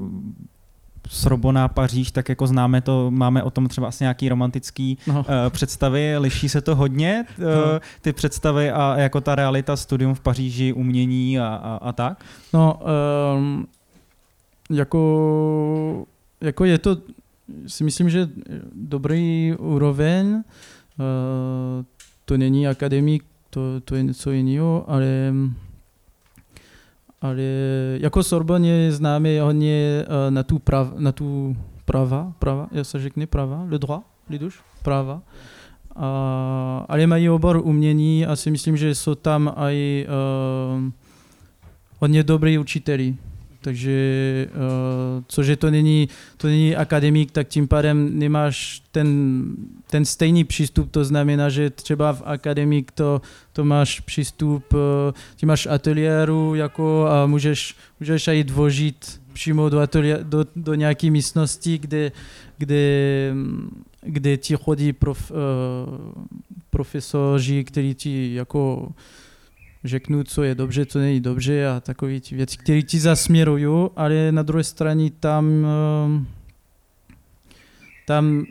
Sorbona, 1.08 1.68
Paříž, 1.68 2.10
tak 2.10 2.28
jako 2.28 2.46
známe 2.46 2.80
to, 2.80 3.10
máme 3.10 3.42
o 3.42 3.50
tom 3.50 3.68
třeba 3.68 3.88
asi 3.88 4.04
nějaký 4.04 4.28
romantický 4.28 4.98
no. 5.06 5.20
uh, 5.20 5.24
představy, 5.48 6.18
liší 6.18 6.48
se 6.48 6.60
to 6.60 6.76
hodně, 6.76 7.24
uh, 7.38 7.44
no. 7.44 7.80
ty 8.00 8.12
představy 8.12 8.70
a 8.70 8.98
jako 8.98 9.20
ta 9.20 9.34
realita, 9.34 9.76
studium 9.76 10.14
v 10.14 10.20
Paříži, 10.20 10.72
umění 10.72 11.40
a, 11.40 11.46
a, 11.46 11.76
a 11.76 11.92
tak? 11.92 12.24
No, 12.52 12.80
um, 13.36 13.66
jako, 14.70 16.06
jako 16.40 16.64
je 16.64 16.78
to, 16.78 16.96
si 17.66 17.84
myslím, 17.84 18.10
že 18.10 18.28
dobrý 18.74 19.54
úroveň, 19.58 20.26
uh, 20.34 20.42
to 22.24 22.36
není 22.36 22.68
akademik, 22.68 23.24
to, 23.50 23.80
to 23.80 23.94
je 23.94 24.02
něco 24.02 24.30
jiného, 24.30 24.84
ale 24.90 25.32
ale 27.20 27.42
jako 28.00 28.22
Sorbonne 28.22 28.68
je 28.68 28.92
známý 28.92 29.38
hodně 29.38 30.04
uh, 30.04 30.34
na 30.34 30.42
tu, 30.42 30.58
prav, 30.58 30.92
na 30.98 31.12
tu 31.12 31.56
prava, 31.84 32.32
prava, 32.38 32.68
já 32.72 32.84
se 32.84 32.98
řekne 32.98 33.26
prava, 33.26 33.66
le 33.68 33.78
droit, 33.78 34.02
liduš, 34.30 34.60
prava. 34.82 35.22
Uh, 35.96 36.02
ale 36.88 37.06
mají 37.06 37.30
obor 37.30 37.60
umění 37.64 38.26
a 38.26 38.36
si 38.36 38.50
myslím, 38.50 38.76
že 38.76 38.94
jsou 38.94 39.14
tam 39.14 39.52
i 39.56 40.06
uh, 40.08 40.90
hodně 41.98 42.22
dobrý 42.22 42.58
učiteli. 42.58 43.16
Takže, 43.60 44.46
uh, 44.54 45.24
cože 45.26 45.56
to 45.56 45.70
není, 45.70 46.08
to 46.36 46.46
není 46.46 46.76
akademik, 46.76 47.30
tak 47.30 47.48
tím 47.48 47.68
pádem 47.68 48.18
nemáš 48.18 48.82
ten, 48.92 49.42
ten 49.86 50.04
stejný 50.04 50.44
přístup, 50.44 50.90
to 50.90 51.04
znamená, 51.04 51.48
že 51.48 51.70
třeba 51.70 52.12
v 52.12 52.22
akademik 52.24 52.90
to, 52.90 53.20
to 53.52 53.64
máš 53.64 54.00
přístup, 54.00 54.72
uh, 54.72 54.80
ty 55.36 55.46
máš 55.46 55.66
ateliéru 55.66 56.54
jako 56.54 57.06
a 57.06 57.26
můžeš, 57.26 57.74
můžeš 58.00 58.28
i 58.28 58.44
dvožit 58.44 59.20
přímo 59.32 59.68
do, 59.68 59.80
ateliéru, 59.80 60.24
do, 60.24 60.46
do 60.56 60.74
nějaké 60.74 61.10
místnosti, 61.10 61.78
kde, 61.78 62.12
kde, 62.58 63.34
kde 64.00 64.36
ti 64.36 64.56
chodí 64.56 64.92
prof, 64.92 65.30
uh, 65.30 65.36
profesoři, 66.70 67.64
kteří 67.64 67.94
ti 67.94 68.34
jako 68.34 68.92
řeknu, 69.84 70.24
co 70.24 70.42
je 70.42 70.54
dobře, 70.54 70.86
co 70.86 70.98
není 70.98 71.20
dobře 71.20 71.68
a 71.68 71.80
takové 71.80 72.20
ty 72.20 72.34
věci, 72.34 72.56
které 72.56 72.82
ti 72.82 73.00
zasměrují, 73.00 73.88
ale 73.96 74.32
na 74.32 74.42
druhé 74.42 74.64
straně 74.64 75.10
tam, 75.10 75.66
ehm, 75.66 76.26
tam 78.06 78.38
uh, 78.38 78.46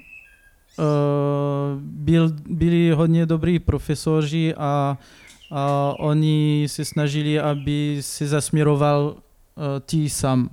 byl, 1.82 2.36
byli 2.50 2.92
hodně 2.92 3.26
dobrý 3.26 3.60
profesoři 3.60 4.56
a, 4.56 4.98
a 5.52 5.94
oni 6.00 6.66
se 6.70 6.86
snažili, 6.86 7.40
aby 7.40 7.98
se 8.02 8.28
zasměroval 8.28 9.16
uh, 9.16 9.64
ty 9.86 10.10
sám. 10.10 10.50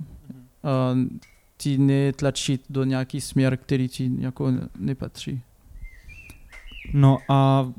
Uh, 0.61 1.17
ti 1.57 1.77
netlačit 1.77 2.61
do 2.69 2.83
nějaký 2.83 3.21
směr, 3.21 3.57
který 3.57 3.87
ti 3.87 4.11
jako 4.19 4.51
nepatří. 4.79 5.41
No 6.93 7.17
a 7.29 7.71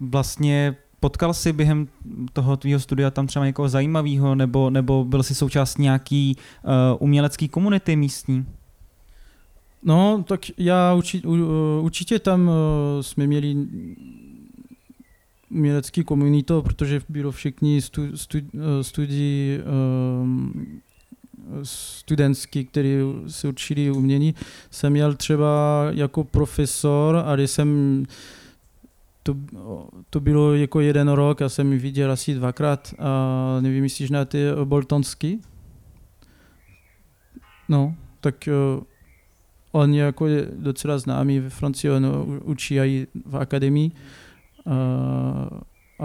vlastně 0.00 0.76
potkal 1.00 1.34
jsi 1.34 1.52
během 1.52 1.88
toho 2.32 2.56
tvýho 2.56 2.80
studia 2.80 3.10
tam 3.10 3.26
třeba 3.26 3.46
někoho 3.46 3.68
zajímavého, 3.68 4.34
nebo, 4.34 4.70
nebo 4.70 5.04
byl 5.04 5.22
jsi 5.22 5.34
součást 5.34 5.78
nějaký 5.78 6.36
uh, 6.36 6.72
umělecký 6.98 7.48
komunity 7.48 7.96
místní? 7.96 8.46
No, 9.82 10.24
tak 10.28 10.40
já 10.58 10.94
uči, 10.94 11.22
u, 11.26 11.36
určitě 11.82 12.18
tam 12.18 12.48
uh, 12.48 12.54
jsme 13.00 13.26
měli 13.26 13.56
umělecký 15.50 16.04
komunito, 16.04 16.62
protože 16.62 17.00
bylo 17.08 17.30
všichni 17.32 17.82
stu, 17.82 18.16
stu, 18.16 18.38
studi, 18.82 19.60
um, 20.22 20.52
studentský, 21.62 22.64
kteří 22.64 22.94
se 23.26 23.48
učili 23.48 23.90
umění. 23.90 24.34
Jsem 24.70 24.92
měl 24.92 25.14
třeba 25.14 25.86
jako 25.90 26.24
profesor, 26.24 27.16
ale 27.16 27.46
jsem 27.46 28.04
to, 29.22 29.36
to 30.10 30.20
bylo 30.20 30.54
jako 30.54 30.80
jeden 30.80 31.08
rok, 31.08 31.40
já 31.40 31.48
jsem 31.48 31.72
ji 31.72 31.78
viděl 31.78 32.12
asi 32.12 32.34
dvakrát 32.34 32.94
a 32.98 33.60
nevím, 33.60 33.84
jestli 33.84 34.06
znáte 34.06 34.38
Boltonsky. 34.64 35.38
No, 37.68 37.94
tak 38.20 38.48
uh, 38.76 38.82
on 39.72 39.94
je 39.94 40.04
jako 40.04 40.26
je 40.26 40.48
docela 40.56 40.98
známý 40.98 41.38
ve 41.40 41.50
Francii, 41.50 41.90
on 41.90 42.06
učí 42.44 42.78
i 42.78 43.06
v 43.24 43.36
akademii 43.36 43.90
a, 44.66 44.72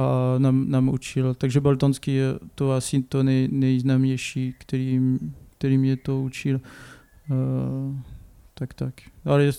a 0.02 0.36
nám, 0.38 0.70
nám 0.70 0.90
učil. 0.90 1.34
Takže 1.34 1.62
Boltonský 1.62 2.16
je 2.16 2.34
to 2.56 2.72
asi 2.72 3.04
to 3.04 3.24
nej, 3.24 3.48
nejznámější, 3.52 4.56
který, 4.58 5.20
který 5.58 5.78
mě 5.78 5.98
to 5.98 6.22
učil. 6.22 6.62
Uh, 7.30 7.96
tak 8.58 8.74
tak. 8.74 8.94
Ale 9.26 9.52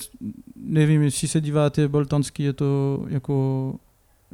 nevím, 0.56 1.02
jestli 1.02 1.28
se 1.28 1.40
díváte, 1.40 1.88
Boltanský 1.88 2.42
je 2.42 2.52
to 2.52 3.02
jako, 3.08 3.74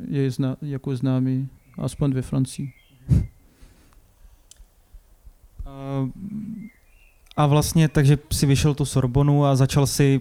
je 0.09 0.31
zna, 0.31 0.57
jako 0.62 0.97
známý, 0.97 1.49
aspoň 1.78 2.12
ve 2.12 2.23
Francii. 2.23 2.73
A 7.37 7.47
vlastně, 7.47 7.88
takže 7.88 8.19
si 8.33 8.47
vyšel 8.47 8.75
tu 8.75 8.85
Sorbonu 8.85 9.45
a 9.45 9.57
začal 9.57 9.87
si 9.87 10.21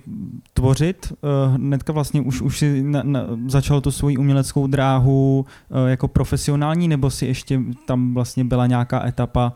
tvořit. 0.53 1.13
Hnedka 1.55 1.93
vlastně 1.93 2.21
už, 2.21 2.41
už 2.41 2.57
si 2.57 2.83
na, 2.83 3.03
na, 3.03 3.25
začal 3.47 3.81
tu 3.81 3.91
svoji 3.91 4.17
uměleckou 4.17 4.67
dráhu 4.67 5.45
jako 5.87 6.07
profesionální, 6.07 6.87
nebo 6.87 7.09
si 7.09 7.25
ještě 7.25 7.61
tam 7.87 8.13
vlastně 8.13 8.45
byla 8.45 8.67
nějaká 8.67 9.07
etapa 9.07 9.53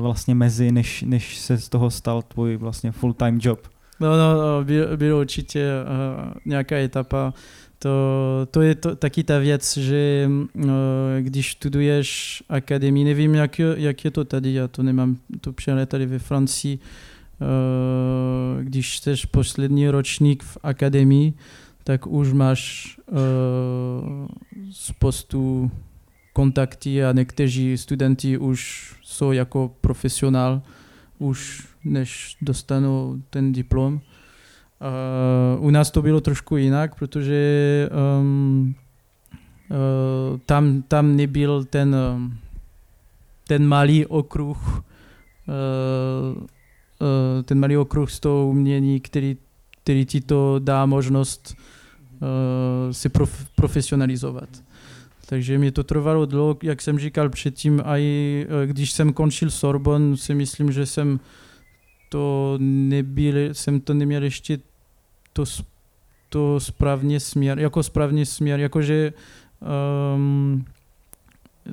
vlastně 0.00 0.34
mezi, 0.34 0.72
než, 0.72 1.02
než 1.02 1.38
se 1.38 1.58
z 1.58 1.68
toho 1.68 1.90
stal 1.90 2.22
tvůj 2.22 2.56
vlastně 2.56 2.92
full-time 2.92 3.38
job? 3.42 3.68
No, 4.00 4.16
no, 4.16 4.34
no 4.34 5.18
určitě 5.18 5.66
uh, 5.82 6.32
nějaká 6.44 6.76
etapa. 6.76 7.34
To, 7.78 7.90
to 8.50 8.62
je 8.62 8.74
to, 8.74 8.96
taky 8.96 9.24
ta 9.24 9.38
věc, 9.38 9.76
že 9.76 10.30
uh, 10.54 10.62
když 11.20 11.52
studuješ 11.52 12.42
akademii, 12.48 13.04
nevím, 13.04 13.34
jak, 13.34 13.58
jak 13.58 14.04
je 14.04 14.10
to 14.10 14.24
tady, 14.24 14.52
já 14.52 14.68
to 14.68 14.82
nemám 14.82 15.16
to 15.40 15.52
přehled 15.52 15.88
tady 15.88 16.06
ve 16.06 16.18
Francii, 16.18 16.78
uh, 16.78 18.62
když 18.64 18.98
jsi 18.98 19.14
poslední 19.30 19.88
ročník 19.88 20.42
v 20.42 20.58
akademii, 20.62 21.32
tak 21.84 22.06
už 22.06 22.32
máš 22.32 22.96
uh, 23.06 23.16
spoustu 24.72 25.70
kontakty 26.32 27.04
a 27.04 27.12
někteří 27.12 27.78
studenti 27.78 28.38
už 28.38 28.92
jsou 29.02 29.32
jako 29.32 29.74
profesionál, 29.80 30.62
už 31.18 31.69
než 31.84 32.36
dostanou 32.42 33.16
ten 33.30 33.52
diplom. 33.52 33.94
Uh, 33.94 35.66
u 35.66 35.70
nás 35.70 35.90
to 35.90 36.02
bylo 36.02 36.20
trošku 36.20 36.56
jinak, 36.56 36.94
protože 36.94 37.88
um, 38.20 38.74
uh, 39.70 40.38
tam, 40.46 40.82
tam 40.82 41.16
nebyl 41.16 41.64
ten, 41.64 41.96
um, 42.14 42.38
ten 43.46 43.66
malý 43.66 44.06
okruh, 44.06 44.82
uh, 45.48 46.42
uh, 46.42 47.42
ten 47.44 47.60
malý 47.60 47.76
okruh 47.76 48.10
z 48.10 48.20
toho 48.20 48.48
umění, 48.48 49.00
který, 49.00 49.36
který 49.82 50.04
ti 50.04 50.20
to 50.20 50.58
dá 50.58 50.86
možnost 50.86 51.56
uh, 51.56 52.92
se 52.92 53.08
prof, 53.08 53.46
profesionalizovat. 53.54 54.48
Takže 55.26 55.58
mi 55.58 55.70
to 55.70 55.84
trvalo 55.84 56.26
dlouho, 56.26 56.56
jak 56.62 56.82
jsem 56.82 56.98
říkal 56.98 57.28
předtím, 57.28 57.82
a 57.84 57.98
i 57.98 58.46
když 58.66 58.92
jsem 58.92 59.12
končil 59.12 59.50
Sorbon, 59.50 60.16
si 60.16 60.34
myslím, 60.34 60.72
že 60.72 60.86
jsem 60.86 61.20
to 62.10 62.56
nebyl, 62.60 63.54
jsem 63.54 63.80
to 63.80 63.94
neměl 63.94 64.22
ještě 64.22 64.58
to, 65.32 65.44
to 66.28 66.60
správně 66.60 67.20
směr, 67.20 67.58
jako 67.58 67.82
správně 67.82 68.26
směr, 68.26 68.60
jakože 68.60 69.12
um, 70.14 70.64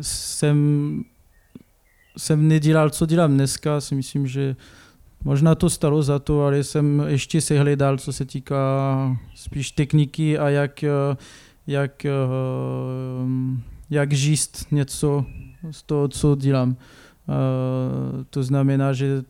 jsem, 0.02 1.04
jsem 2.18 2.48
nedělal, 2.48 2.90
co 2.90 3.06
dělám 3.06 3.34
dneska, 3.34 3.82
si 3.82 3.96
myslím, 3.96 4.28
že 4.28 4.56
možná 5.24 5.56
to 5.56 5.70
stalo 5.70 6.04
za 6.04 6.20
to, 6.20 6.44
ale 6.44 6.64
jsem 6.64 7.04
ještě 7.08 7.42
se 7.42 7.60
hledal, 7.60 7.98
co 7.98 8.14
se 8.14 8.26
týká 8.26 9.18
spíš 9.36 9.72
techniky 9.72 10.38
a 10.38 10.50
jak, 10.50 10.84
jak, 11.68 12.06
ehm, 12.06 13.64
jak 13.90 14.14
žíst 14.14 14.72
něco 14.72 15.26
z 15.72 15.84
toho, 15.84 16.08
co 16.08 16.36
dělám. 16.36 16.70
Uh, 16.70 18.24
to 18.30 18.44
znamená, 18.44 18.94
že 18.94 19.24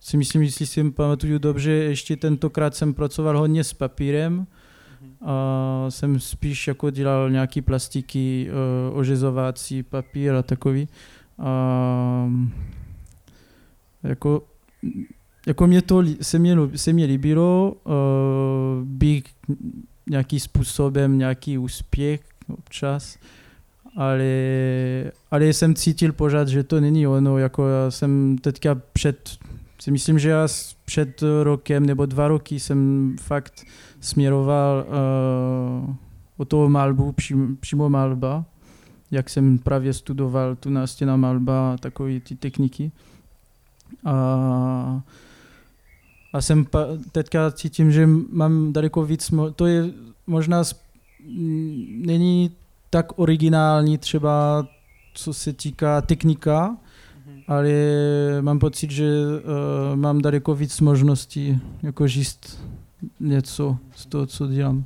si 0.00 0.16
myslím, 0.16 0.42
jestli 0.42 0.66
si 0.66 0.90
pamatuju 0.90 1.38
dobře, 1.38 1.70
ještě 1.70 2.16
tentokrát 2.16 2.74
jsem 2.74 2.94
pracoval 2.94 3.38
hodně 3.38 3.64
s 3.64 3.72
papírem 3.72 4.46
a 5.20 5.86
jsem 5.88 6.20
spíš 6.20 6.68
jako 6.68 6.90
dělal 6.90 7.30
nějaký 7.30 7.62
plastiky, 7.62 8.50
uh, 8.90 8.98
ořezovací 8.98 9.82
papír 9.82 10.34
a 10.34 10.42
takový. 10.42 10.88
A 11.38 12.30
jako, 14.02 14.42
jako 15.46 15.66
mě 15.66 15.82
to 15.82 16.02
se 16.20 16.38
mě, 16.38 16.56
se 16.76 16.92
mě 16.92 17.04
líbilo, 17.04 17.74
uh, 17.84 17.92
bych 18.84 19.24
nějaký 20.10 20.40
způsobem 20.40 21.18
nějaký 21.18 21.58
úspěch 21.58 22.20
občas, 22.48 23.18
ale, 23.96 24.32
ale 25.30 25.46
jsem 25.46 25.74
cítil 25.74 26.12
pořád, 26.12 26.48
že 26.48 26.62
to 26.62 26.80
není 26.80 27.06
ono, 27.06 27.38
jako 27.38 27.68
já 27.68 27.90
jsem 27.90 28.38
teďka 28.38 28.74
před 28.92 29.38
si 29.80 29.90
myslím, 29.90 30.18
že 30.18 30.28
já 30.28 30.48
před 30.84 31.22
rokem 31.42 31.86
nebo 31.86 32.06
dva 32.06 32.28
roky 32.28 32.60
jsem 32.60 33.16
fakt 33.20 33.64
směroval 34.00 34.86
uh, 34.88 35.94
o 36.36 36.44
toho 36.44 36.68
malbu, 36.68 37.12
přím, 37.12 37.56
přímo 37.56 37.88
malba, 37.88 38.44
jak 39.10 39.30
jsem 39.30 39.58
právě 39.58 39.92
studoval 39.92 40.56
tu 40.56 40.70
nástěna 40.70 41.16
malba, 41.16 41.76
takové 41.80 42.20
ty 42.20 42.36
techniky. 42.36 42.92
A, 44.04 45.02
a 46.32 46.40
jsem 46.40 46.64
pa, 46.64 46.86
teďka 47.12 47.50
cítím, 47.50 47.92
že 47.92 48.06
mám 48.32 48.72
daleko 48.72 49.04
víc, 49.04 49.34
to 49.56 49.66
je 49.66 49.90
možná, 50.26 50.62
není 51.88 52.50
tak 52.90 53.18
originální 53.18 53.98
třeba 53.98 54.66
co 55.14 55.32
se 55.32 55.52
týká 55.52 56.00
technika, 56.00 56.76
ale 57.48 57.72
mám 58.40 58.58
pocit, 58.58 58.90
že 58.90 59.04
uh, 59.10 59.96
mám 59.96 60.22
daleko 60.22 60.54
víc 60.54 60.80
možností 60.80 61.60
jako 61.82 62.06
žít 62.06 62.58
něco 63.20 63.76
z 63.94 64.06
toho, 64.06 64.26
co 64.26 64.46
dělám. 64.46 64.84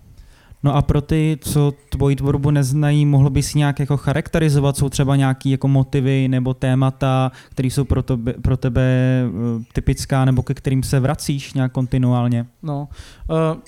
No 0.62 0.74
a 0.76 0.82
pro 0.82 1.00
ty, 1.00 1.38
co 1.40 1.72
tvoji 1.88 2.16
tvorbu 2.16 2.50
neznají, 2.50 3.06
mohl 3.06 3.30
bys 3.30 3.54
nějak 3.54 3.80
jako 3.80 3.96
charakterizovat? 3.96 4.76
Jsou 4.76 4.88
třeba 4.88 5.16
nějaké 5.16 5.48
jako 5.48 5.68
motivy 5.68 6.28
nebo 6.28 6.54
témata, 6.54 7.32
které 7.50 7.68
jsou 7.68 7.84
pro 7.84 8.02
tebe, 8.02 8.32
pro 8.32 8.56
tebe 8.56 8.82
uh, 9.26 9.62
typická 9.72 10.24
nebo 10.24 10.42
ke 10.42 10.54
kterým 10.54 10.82
se 10.82 11.00
vracíš 11.00 11.54
nějak 11.54 11.72
kontinuálně? 11.72 12.46
No, 12.62 12.88
uh, 13.30 13.60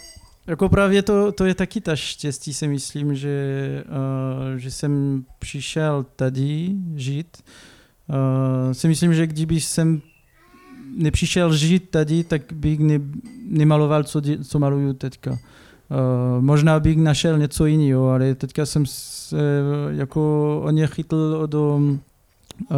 jako 0.47 0.69
právě 0.69 1.03
to, 1.03 1.33
to 1.33 1.45
je 1.45 1.55
taky 1.55 1.81
ta 1.81 1.97
štěstí, 1.97 2.55
si 2.55 2.69
myslím, 2.69 3.15
že, 3.15 3.85
uh, 4.53 4.57
že 4.57 4.71
jsem 4.71 5.25
přišel 5.39 6.07
tady 6.17 6.71
žít, 6.95 7.37
Uh, 7.37 7.74
si 8.73 8.89
myslím, 8.89 9.15
že 9.15 9.27
kdyby 9.27 9.61
jsem 9.61 10.03
nepřišel 10.97 11.57
žít 11.57 11.91
tady, 11.91 12.25
tak 12.25 12.53
bych 12.53 12.79
ne, 12.79 13.01
nemaloval, 13.49 14.05
co, 14.05 14.23
co 14.43 14.59
maluju 14.59 14.93
teďka. 14.93 15.31
Uh, 15.31 15.39
možná 16.41 16.81
bych 16.81 16.97
našel 16.97 17.39
něco 17.39 17.67
jiného, 17.67 18.11
ale 18.11 18.35
teďka 18.35 18.67
jsem 18.67 18.87
se 18.87 19.37
jako 19.91 20.61
o 20.65 20.71
ně 20.71 20.87
chytl 20.87 21.47
do 21.47 21.81
uh, 22.71 22.77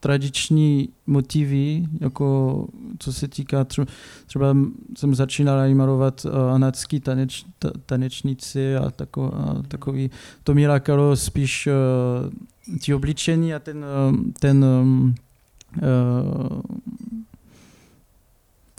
tradiční 0.00 0.88
motivy, 1.06 1.84
jako 2.00 2.66
co 2.98 3.12
se 3.12 3.28
týká 3.28 3.64
třeba, 3.64 3.86
třeba 4.26 4.56
jsem 4.96 5.14
začínal 5.14 5.74
malovat 5.74 6.24
uh, 6.24 6.32
anatský 6.34 7.00
taneč, 7.00 7.44
ta, 7.58 7.70
tanečnici 7.86 8.76
a, 8.76 8.90
tako, 8.90 9.32
a 9.34 9.62
takový, 9.68 10.10
to 10.44 10.54
mě 10.54 10.68
lákalo 10.68 11.16
spíš 11.16 11.68
uh, 11.68 12.78
ti 12.78 12.94
obličení 12.94 13.54
a 13.54 13.58
ten, 13.58 13.84
um, 14.08 14.32
ten 14.40 14.64
uh, 14.64 15.10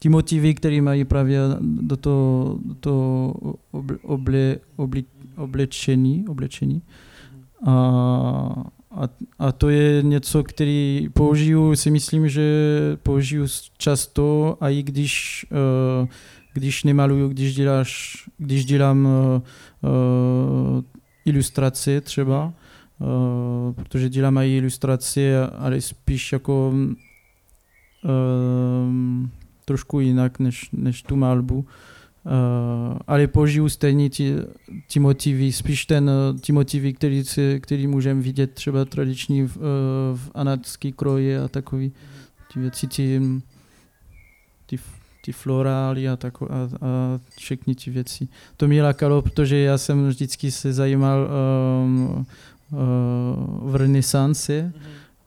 ti 0.03 0.09
motivy, 0.09 0.53
které 0.53 0.81
mají 0.81 1.05
právě 1.05 1.39
do 1.61 1.97
toho, 1.97 2.57
do 2.65 2.73
toho 2.75 3.33
oble, 4.01 4.57
obli, 4.75 5.03
oblečení, 5.35 6.27
oblečení. 6.27 6.81
A, 7.65 7.71
a, 8.95 9.09
a 9.39 9.51
to 9.51 9.69
je 9.69 10.03
něco, 10.03 10.43
který 10.43 11.07
použiju, 11.13 11.75
si 11.75 11.91
myslím, 11.91 12.29
že 12.29 12.43
použiju 13.03 13.47
často 13.77 14.57
a 14.61 14.69
i 14.69 14.83
když, 14.83 15.45
uh, 16.01 16.07
když 16.53 16.83
nemaluju, 16.83 17.29
když, 17.29 17.55
děláš, 17.55 18.17
když 18.37 18.65
dělám 18.65 19.05
uh, 19.05 19.41
uh, 19.91 20.83
ilustraci 21.25 22.01
třeba, 22.01 22.53
protože 23.75 24.09
dělám 24.09 24.37
i 24.37 24.57
ilustrace, 24.57 25.47
ale 25.47 25.81
spíš 25.81 26.31
jako 26.31 26.73
trošku 29.65 29.99
jinak 29.99 30.39
než, 30.39 30.69
než 30.71 31.03
tu 31.03 31.15
malbu. 31.15 31.65
Uh, 32.25 32.97
ale 33.07 33.27
použiju 33.27 33.69
stejně 33.69 34.09
ti, 34.09 34.35
ti 34.87 34.99
motivy, 34.99 35.51
spíš 35.51 35.85
ten, 35.85 36.11
ti 36.41 36.51
motivy, 36.51 36.93
který, 36.93 37.23
který 37.59 37.87
můžeme 37.87 38.21
vidět 38.21 38.53
třeba 38.53 38.85
tradiční 38.85 39.47
v, 39.47 39.57
uh, 39.57 39.63
v 40.15 40.31
anatský 40.33 40.91
kroji 40.91 41.37
a 41.37 41.47
takový 41.47 41.91
ty 42.53 42.59
věci, 42.59 42.87
ty, 42.87 43.21
ty, 44.65 44.79
ty 45.25 45.31
florály 45.31 46.09
a, 46.09 46.15
tako, 46.15 46.47
a, 46.51 46.55
a 46.87 47.19
všechny 47.37 47.75
ty 47.75 47.91
věci. 47.91 48.27
To 48.57 48.67
mě 48.67 48.83
lákalo, 48.83 49.21
protože 49.21 49.57
já 49.57 49.77
jsem 49.77 50.07
vždycky 50.07 50.51
se 50.51 50.73
zajímal 50.73 51.27
um, 51.83 52.25
v 53.61 53.75
renesanci 53.75 54.71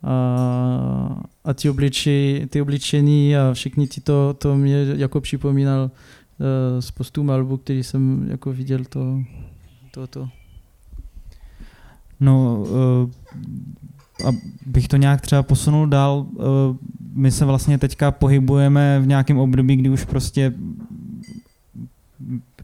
a, 0.03 1.23
a 1.45 1.55
ty, 1.55 1.71
obliči, 1.71 2.47
ty 2.51 2.63
obličení 2.63 3.37
a 3.37 3.55
všechny 3.55 3.87
tyto, 3.87 4.35
to 4.39 4.57
mě 4.57 4.87
jako 4.97 5.21
připomínal 5.21 5.91
uh, 6.39 6.81
spoustu 6.81 7.23
malbu, 7.23 7.57
který 7.57 7.83
jsem 7.83 8.29
jako 8.31 8.53
viděl 8.53 8.85
to, 8.85 9.23
toto. 9.91 10.29
No, 12.21 12.59
uh, 12.61 13.11
abych 14.67 14.89
to 14.89 14.97
nějak 14.97 15.21
třeba 15.21 15.43
posunul 15.43 15.87
dál, 15.87 16.27
uh, 16.33 16.45
my 17.13 17.31
se 17.31 17.45
vlastně 17.45 17.79
teďka 17.79 18.11
pohybujeme 18.11 19.01
v 19.01 19.07
nějakém 19.07 19.39
období, 19.39 19.77
kdy 19.77 19.89
už 19.89 20.05
prostě 20.05 20.53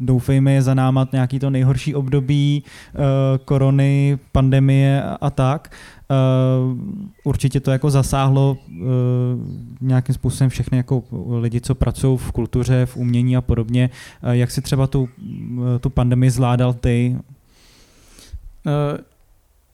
doufejme 0.01 0.53
je 0.53 0.63
za 0.63 0.75
náma 0.75 1.09
nějaký 1.13 1.39
to 1.39 1.51
nejhorší 1.51 1.95
období 1.95 2.63
uh, 2.95 3.01
korony, 3.45 4.19
pandemie 4.33 5.03
a, 5.03 5.19
a 5.21 5.31
tak. 5.31 5.73
Uh, 6.13 6.79
určitě 7.25 7.61
to 7.61 7.71
jako 7.71 7.91
zasáhlo 7.91 8.59
uh, 8.71 8.87
nějakým 9.81 10.15
způsobem 10.15 10.51
všechny 10.51 10.77
jako 10.77 11.05
lidi, 11.41 11.61
co 11.61 11.75
pracují 11.75 12.19
v 12.19 12.33
kultuře, 12.33 12.87
v 12.87 12.97
umění 12.97 13.37
a 13.37 13.41
podobně. 13.41 13.91
Uh, 14.23 14.31
jak 14.31 14.51
si 14.51 14.63
třeba 14.63 14.87
tu, 14.87 15.09
tu 15.81 15.91
pandemii 15.91 16.31
zvládal 16.31 16.75
ty? 16.75 17.17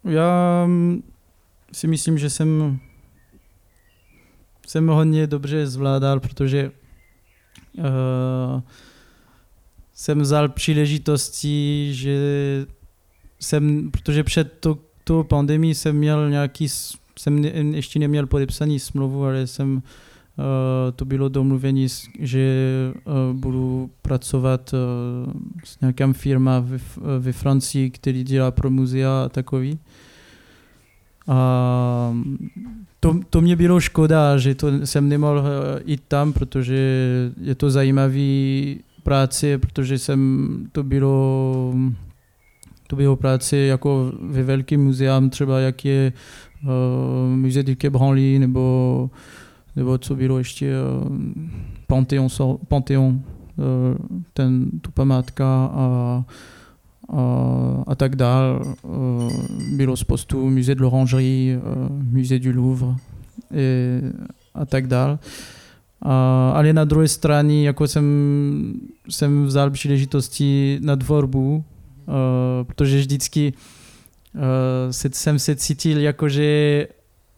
Já 0.04 0.68
si 1.72 1.86
myslím, 1.86 2.18
že 2.18 2.30
jsem 2.30 2.78
jsem 4.68 4.86
hodně 4.86 5.26
dobře 5.26 5.66
zvládal, 5.66 6.20
protože 6.20 6.70
uh, 7.78 8.62
jsem 9.94 10.20
vzal 10.20 10.48
příležitosti, 10.48 11.88
že 11.94 12.16
jsem, 13.40 13.90
protože 13.90 14.24
před 14.24 14.52
to, 14.60 14.78
tou 15.08 15.22
pandemí 15.22 15.74
jsem 15.74 15.96
měl 15.96 16.30
nějaký, 16.30 16.68
jsem 17.18 17.44
ještě 17.74 17.98
neměl 17.98 18.26
podepsaný 18.26 18.78
smlouvu, 18.78 19.24
ale 19.24 19.46
jsem, 19.46 19.74
uh, 19.74 19.82
to 20.96 21.04
bylo 21.04 21.28
domluvení, 21.28 21.86
že 22.20 22.54
uh, 23.04 23.36
budu 23.36 23.90
pracovat 24.02 24.74
uh, 24.74 25.32
s 25.64 25.80
nějakým 25.80 26.12
firma 26.12 26.60
ve, 26.60 26.78
ve 27.18 27.32
Francii, 27.32 27.90
který 27.90 28.24
dělá 28.24 28.50
pro 28.50 28.70
muzea 28.70 29.22
a 29.24 29.28
takový. 29.28 29.78
A 31.28 32.14
to, 33.00 33.20
to 33.30 33.40
mě 33.40 33.56
bylo 33.56 33.80
škoda, 33.80 34.38
že 34.38 34.54
to 34.54 34.86
jsem 34.86 35.08
nemohl 35.08 35.42
jít 35.84 36.02
tam, 36.08 36.32
protože 36.32 36.76
je 37.40 37.54
to 37.54 37.70
zajímavý 37.70 38.80
práce, 39.02 39.58
protože 39.58 39.98
jsem 39.98 40.48
to 40.72 40.82
bylo 40.82 41.74
to 42.88 42.96
bylo 42.96 43.16
práce 43.16 43.56
jako 43.56 44.12
ve 44.20 44.42
velkým 44.42 44.84
muzeám, 44.84 45.30
třeba 45.30 45.60
jak 45.60 45.84
je 45.84 46.12
uh, 46.62 47.36
Musée 47.36 47.62
du 47.62 47.74
Quai 47.80 47.90
Branly, 47.90 48.38
nebo, 48.38 49.10
nebo 49.76 49.98
co 49.98 50.16
bylo 50.16 50.38
ještě 50.38 50.72
uh, 51.02 51.16
Pantheon, 51.86 52.28
Pantheon 52.68 53.06
uh, 53.06 53.22
ten, 54.32 54.70
tu 54.80 54.90
památka 54.90 55.44
a, 55.72 56.24
a, 57.08 57.22
a 57.86 57.94
tak 57.94 58.16
dál. 58.16 58.62
Uh, 58.82 59.32
bylo 59.76 59.96
spoustu 59.96 60.50
Musée 60.50 60.74
de 60.74 60.82
l'Orangerie, 60.82 61.58
uh, 61.58 61.62
Musée 62.12 62.38
du 62.38 62.52
Louvre 62.52 62.96
i, 63.54 64.00
a 64.54 64.66
tak 64.66 64.86
dál. 64.86 65.18
Uh, 66.04 66.10
ale 66.56 66.72
na 66.72 66.84
druhé 66.84 67.08
straně 67.08 67.66
jako 67.66 67.86
jsem, 67.86 68.04
jsem 69.08 69.44
vzal 69.44 69.70
příležitosti 69.70 70.78
na 70.82 70.96
tvorbu, 70.96 71.56
uh, 71.56 71.62
protože 72.62 72.98
vždycky 72.98 73.52
se, 74.90 75.10
jsem 75.12 75.38
se 75.38 75.56
cítil 75.56 76.00
jako, 76.00 76.28
že 76.28 76.86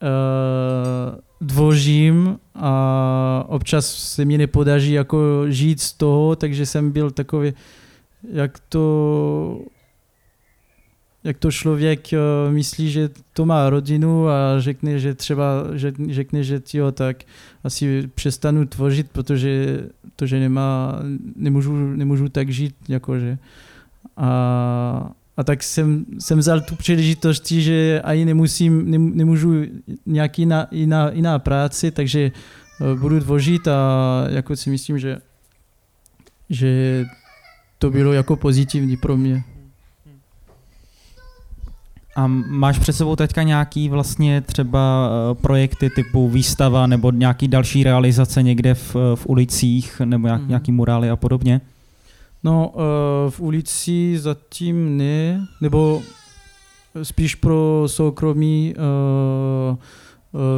uh, 0.03 1.19
dvožím 1.41 2.39
a 2.55 3.45
občas 3.49 3.87
se 3.87 4.25
mi 4.25 4.39
nepodaří 4.39 4.93
jako 4.93 5.45
žít 5.49 5.81
z 5.81 5.93
toho, 5.93 6.37
takže 6.37 6.67
jsem 6.67 6.91
byl 6.91 7.11
takový, 7.11 7.53
jak 8.33 8.59
to 8.69 9.61
jak 11.25 11.39
to 11.39 11.51
člověk 11.53 12.09
uh, 12.13 12.53
myslí, 12.53 12.91
že 12.91 13.11
to 13.33 13.47
má 13.47 13.71
rodinu 13.71 14.29
a 14.29 14.61
řekne, 14.61 14.99
že 14.99 15.15
třeba 15.15 15.65
že, 15.75 15.93
řekne, 16.11 16.45
že 16.45 16.61
tyjo, 16.61 16.93
tak 16.93 17.17
asi 17.65 18.11
přestanu 18.15 18.67
tvořit, 18.67 19.11
protože 19.11 19.81
to, 20.17 20.27
že 20.27 20.41
nemá, 20.41 21.01
nemůžu, 21.37 21.77
nemůžu 21.77 22.29
tak 22.29 22.51
žít, 22.51 22.75
jakože. 22.89 23.39
A, 24.17 25.11
a 25.37 25.45
tak 25.45 25.63
jsem, 25.63 26.05
jsem 26.19 26.39
vzal 26.39 26.61
tu 26.61 26.77
příležitost, 26.77 27.51
že 27.51 28.01
ani 28.05 28.25
nemusím, 28.25 28.91
nemůžu 29.17 29.55
nějaký 30.07 30.43
jiná, 30.43 30.67
jiná, 30.71 31.11
jiná 31.11 31.39
práci, 31.39 31.91
takže 31.91 32.31
uh, 32.81 33.01
budu 33.01 33.21
tvořit 33.21 33.69
a 33.69 33.79
jako 34.29 34.57
si 34.57 34.71
myslím, 34.71 34.99
že, 34.99 35.19
že 36.51 37.05
to 37.79 37.91
bylo 37.91 38.13
jako 38.13 38.37
pozitivní 38.37 38.97
pro 38.97 39.17
mě. 39.17 39.45
A 42.17 42.27
máš 42.27 42.79
před 42.79 42.93
sebou 42.93 43.17
teďka 43.17 43.43
nějaký 43.43 43.89
vlastně 43.89 44.41
třeba 44.41 45.11
eh, 45.11 45.35
projekty 45.35 45.91
typu 45.91 46.29
výstava 46.29 46.87
nebo 46.87 47.11
nějaký 47.11 47.49
další 47.49 47.85
realizace 47.85 48.43
někde 48.43 48.75
v, 48.75 48.95
v 49.15 49.27
ulicích 49.27 50.01
nebo 50.05 50.27
nějak, 50.27 50.43
mm. 50.43 50.49
nějaký 50.49 50.73
murály 50.73 51.11
a 51.11 51.17
podobně? 51.17 51.61
No, 52.45 52.73
eh, 52.75 53.31
v 53.31 53.41
ulici 53.41 54.19
zatím 54.19 54.97
ne, 54.97 55.47
nebo 55.61 56.03
spíš 57.03 57.35
pro 57.35 57.85
soukromí 57.87 58.75
eh, 58.77 58.81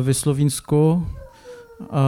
ve 0.03 0.15
Slovinsko. 0.15 1.07
A, 1.91 2.05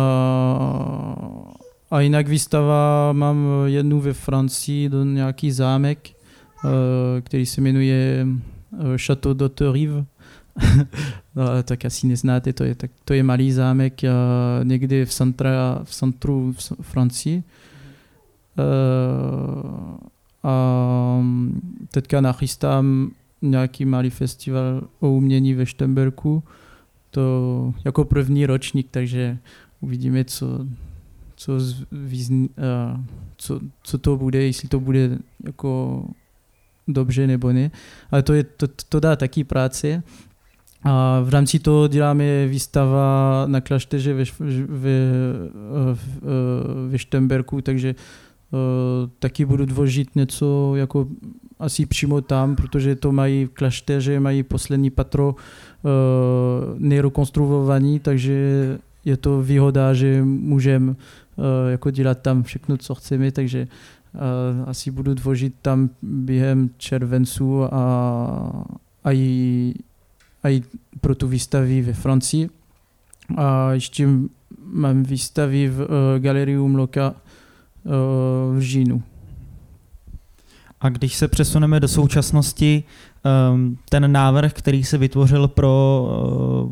a 1.91 2.01
jinak 2.01 2.29
výstava 2.29 3.13
mám 3.13 3.47
jednu 3.67 4.01
ve 4.01 4.13
Francii 4.13 4.89
do 4.89 5.05
nějaký 5.05 5.51
zámek, 5.53 6.11
který 7.25 7.47
se 7.47 7.61
jmenuje 7.61 8.27
Eh, 8.81 8.99
Château 8.99 9.35
d'Autorive. 9.35 10.05
no, 11.35 11.63
tak 11.63 11.85
asi 11.85 12.07
neznáte, 12.07 12.53
to 12.53 12.65
je, 12.65 12.75
tak, 12.75 12.91
to 13.05 13.15
je 13.15 13.23
malý 13.23 13.53
zámek 13.53 14.01
někdy 14.63 15.05
v, 15.05 15.11
centra, 15.11 15.81
v 15.85 15.95
centru 15.95 16.55
v 16.59 16.83
Francii. 16.83 17.43
Uh, 18.59 19.64
teďka 21.95 22.21
nachystám 22.21 23.11
nějaký 23.43 23.85
malý 23.85 24.11
festival 24.11 24.83
o 25.01 25.11
umění 25.11 25.55
ve 25.55 25.67
Štemberku. 25.67 26.43
To 27.11 27.75
jako 27.85 28.05
první 28.05 28.47
ročník, 28.47 28.87
takže 28.91 29.39
uvidíme, 29.81 30.25
co, 30.25 30.67
co, 31.37 31.61
zvýzn, 31.61 32.35
uh, 32.35 33.01
co, 33.37 33.61
co 33.83 33.99
to 33.99 34.17
bude, 34.17 34.43
jestli 34.43 34.69
to 34.69 34.81
bude 34.81 35.19
jako 35.45 36.03
dobře 36.89 37.27
nebo 37.27 37.53
ne, 37.53 37.71
ale 38.11 38.23
to, 38.23 38.33
je, 38.33 38.45
to, 38.45 38.67
to 38.89 39.01
dá 39.01 39.17
taky 39.17 39.45
práci. 39.45 40.03
A 40.83 41.21
v 41.21 41.29
rámci 41.29 41.59
toho 41.59 41.89
děláme 41.89 42.47
výstava 42.47 43.45
na 43.47 43.61
klášteře 43.61 44.15
ve, 44.15 44.25
ve, 44.69 44.93
ve 46.89 46.99
Štemberku, 46.99 47.61
takže 47.61 47.95
uh, 47.95 48.24
taky 49.19 49.45
budu 49.45 49.67
dvožit 49.67 50.17
něco 50.17 50.73
jako 50.77 51.07
asi 51.59 51.87
přímo 51.87 52.21
tam, 52.21 52.57
protože 52.57 52.97
to 52.97 53.13
mají 53.13 53.49
klášteře, 53.53 54.21
mají 54.21 54.43
poslední 54.43 54.91
patro 54.91 55.35
uh, 55.35 55.91
nerekonstruovaný, 56.79 58.01
takže 58.01 58.35
je 59.05 59.17
to 59.17 59.43
výhoda, 59.43 59.95
že 59.95 60.23
můžeme 60.25 60.91
uh, 60.91 60.97
jako 61.69 61.91
dělat 61.91 62.21
tam 62.23 62.43
všechno, 62.43 62.77
co 62.77 62.95
chceme, 62.95 63.33
takže 63.33 63.69
asi 64.67 64.91
budu 64.91 65.15
dvožit 65.15 65.55
tam 65.63 65.91
během 66.03 66.71
červenců 66.77 67.65
a, 67.65 67.75
a, 69.05 69.13
i, 69.13 69.75
a 70.43 70.49
i 70.49 70.63
pro 71.01 71.15
tu 71.15 71.29
výstavy 71.29 71.83
ve 71.83 71.93
Francii. 71.93 72.51
A 73.37 73.73
ještě 73.73 74.09
mám 74.65 75.03
výstavy 75.03 75.69
v 75.69 75.81
uh, 75.81 75.87
Galerium 76.19 76.75
Loka 76.75 77.15
v 78.55 78.61
říjnu. 78.61 79.03
A 80.81 80.89
když 80.89 81.15
se 81.15 81.29
přesuneme 81.29 81.81
do 81.81 81.89
současnosti, 81.89 82.85
um, 83.53 83.79
ten 83.89 84.13
návrh, 84.13 84.53
který 84.53 84.85
se 84.85 84.99
vytvořil 84.99 85.49
pro 85.49 86.07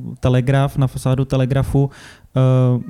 uh, 0.06 0.14
Telegraf, 0.20 0.76
na 0.76 0.86
fasádu 0.86 1.24
Telegrafu, 1.24 1.84
uh, 1.84 2.82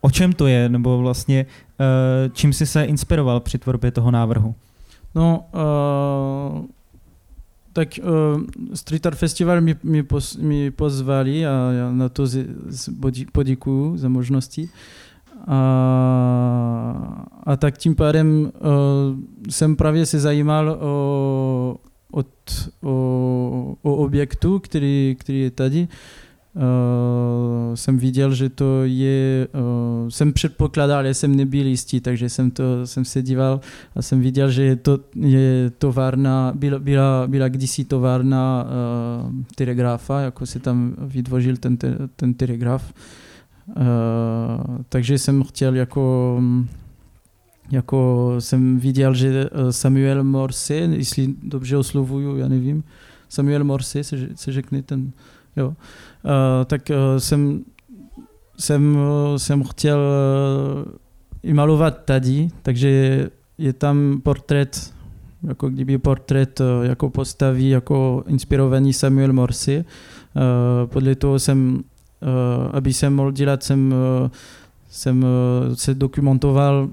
o 0.00 0.10
čem 0.10 0.32
to 0.32 0.46
je, 0.46 0.68
nebo 0.68 0.98
vlastně 0.98 1.46
uh, 1.46 2.32
čím 2.32 2.52
jsi 2.52 2.66
se 2.66 2.84
inspiroval 2.84 3.40
při 3.40 3.58
tvorbě 3.58 3.90
toho 3.90 4.10
návrhu? 4.10 4.54
No, 5.14 5.44
uh, 5.52 6.64
tak 7.72 7.88
uh, 8.02 8.42
Street 8.74 9.06
Art 9.06 9.18
Festival 9.18 9.60
mi, 9.60 9.76
mi, 9.82 10.02
pos, 10.02 10.36
mi 10.36 10.70
pozvali 10.70 11.46
a 11.46 11.70
já 11.72 11.92
na 11.92 12.08
to 12.08 12.26
z, 12.26 12.46
z, 12.66 12.88
poděkuju 13.32 13.96
za 13.96 14.08
možnosti. 14.08 14.68
A, 15.46 17.24
a 17.46 17.56
tak 17.56 17.78
tím 17.78 17.94
pádem 17.94 18.42
uh, 18.42 18.50
jsem 19.50 19.76
právě 19.76 20.06
se 20.06 20.20
zajímal 20.20 20.78
o, 20.80 21.76
od, 22.12 22.28
o, 22.82 23.76
o 23.82 23.96
objektu, 23.96 24.58
který, 24.58 25.16
který 25.18 25.40
je 25.40 25.50
tady. 25.50 25.88
Uh, 26.54 27.74
jsem 27.74 27.98
viděl, 27.98 28.34
že 28.34 28.48
to 28.48 28.84
je, 28.84 29.48
uh, 30.02 30.08
jsem 30.08 30.32
předpokládal, 30.32 30.98
ale 30.98 31.14
jsem 31.14 31.36
nebyl 31.36 31.66
jistý, 31.66 32.00
takže 32.00 32.28
jsem, 32.28 32.50
to, 32.50 32.86
jsem 32.86 33.04
se 33.04 33.22
díval 33.22 33.60
a 33.94 34.02
jsem 34.02 34.20
viděl, 34.20 34.50
že 34.50 34.76
to 34.76 34.98
je 35.14 35.70
továrna, 35.78 36.52
byla, 36.54 36.78
byla, 36.78 37.26
byla 37.26 37.48
kdysi 37.48 37.84
továrna 37.84 38.66
uh, 38.66 39.32
telegrafa, 39.54 40.20
jako 40.20 40.46
se 40.46 40.58
tam 40.58 40.94
vytvořil 40.98 41.56
ten, 41.56 41.78
ten 42.16 42.34
telegraf. 42.34 42.92
Uh, 42.96 43.29
takže 44.88 45.18
jsem 45.18 45.42
chtěl 45.44 45.74
jako 45.74 46.40
jako 47.70 48.34
jsem 48.38 48.78
viděl, 48.78 49.14
že 49.14 49.50
Samuel 49.70 50.24
Morse, 50.24 50.74
jestli 50.74 51.34
dobře 51.42 51.76
oslovuju, 51.76 52.36
já 52.36 52.48
nevím, 52.48 52.84
Samuel 53.28 53.64
Morse 53.64 54.04
se, 54.04 54.16
se 54.34 54.52
řekne 54.52 54.82
ten, 54.82 55.12
jo, 55.56 55.68
uh, 55.68 55.74
tak 56.66 56.82
uh, 56.90 57.18
jsem, 57.18 57.64
jsem, 58.58 58.98
jsem 59.36 59.64
chtěl 59.64 59.98
uh, 59.98 60.92
i 61.42 61.52
malovat 61.52 62.04
tady, 62.04 62.48
takže 62.62 63.28
je 63.58 63.72
tam 63.72 64.20
portrét, 64.22 64.94
jako 65.48 65.68
kdyby 65.68 65.98
portrét 65.98 66.60
jako 66.82 67.10
postaví, 67.10 67.68
jako 67.68 68.24
inspirovaný 68.26 68.92
Samuel 68.92 69.32
Morse. 69.32 69.76
Uh, 69.76 69.82
podle 70.86 71.14
toho 71.14 71.38
jsem, 71.38 71.82
aby 72.72 72.92
jsem 72.92 73.14
mohl 73.14 73.32
dělat, 73.32 73.62
jsem, 73.62 73.94
uh, 74.22 74.30
jsem 74.88 75.22
uh, 75.22 75.74
se 75.74 75.94
dokumentoval 75.94 76.88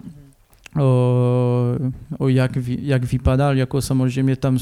o, 0.82 1.76
o 2.18 2.28
jak, 2.28 2.58
jak 2.66 3.04
vypadal, 3.12 3.58
jako 3.58 3.82
samozřejmě 3.82 4.36
tam, 4.36 4.58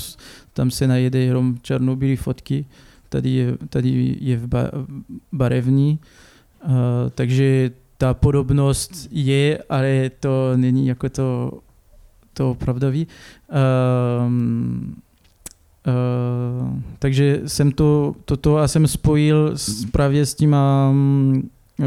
tam 0.53 0.71
se 0.71 0.87
najede 0.87 1.19
jenom 1.19 1.57
černobílé 1.61 2.15
fotky, 2.15 2.65
tady 3.09 3.29
je, 3.29 3.57
tady 3.69 4.17
je 4.21 4.37
v 4.37 4.47
ba, 4.47 4.71
barevný, 5.31 5.99
uh, 6.65 6.71
takže 7.15 7.71
ta 7.97 8.13
podobnost 8.13 9.07
je, 9.11 9.63
ale 9.69 10.11
to 10.19 10.51
není 10.55 10.87
jako 10.87 11.09
to, 11.09 11.59
to 12.33 12.51
opravdový. 12.51 13.07
Uh, 13.49 14.31
uh, 15.87 16.79
takže 16.99 17.41
jsem 17.45 17.71
to, 17.71 18.15
toto 18.25 18.57
a 18.57 18.67
jsem 18.67 18.87
spojil 18.87 19.51
s, 19.57 19.85
právě 19.85 20.25
s 20.25 20.33
těma 20.33 20.89
uh, 20.89 21.85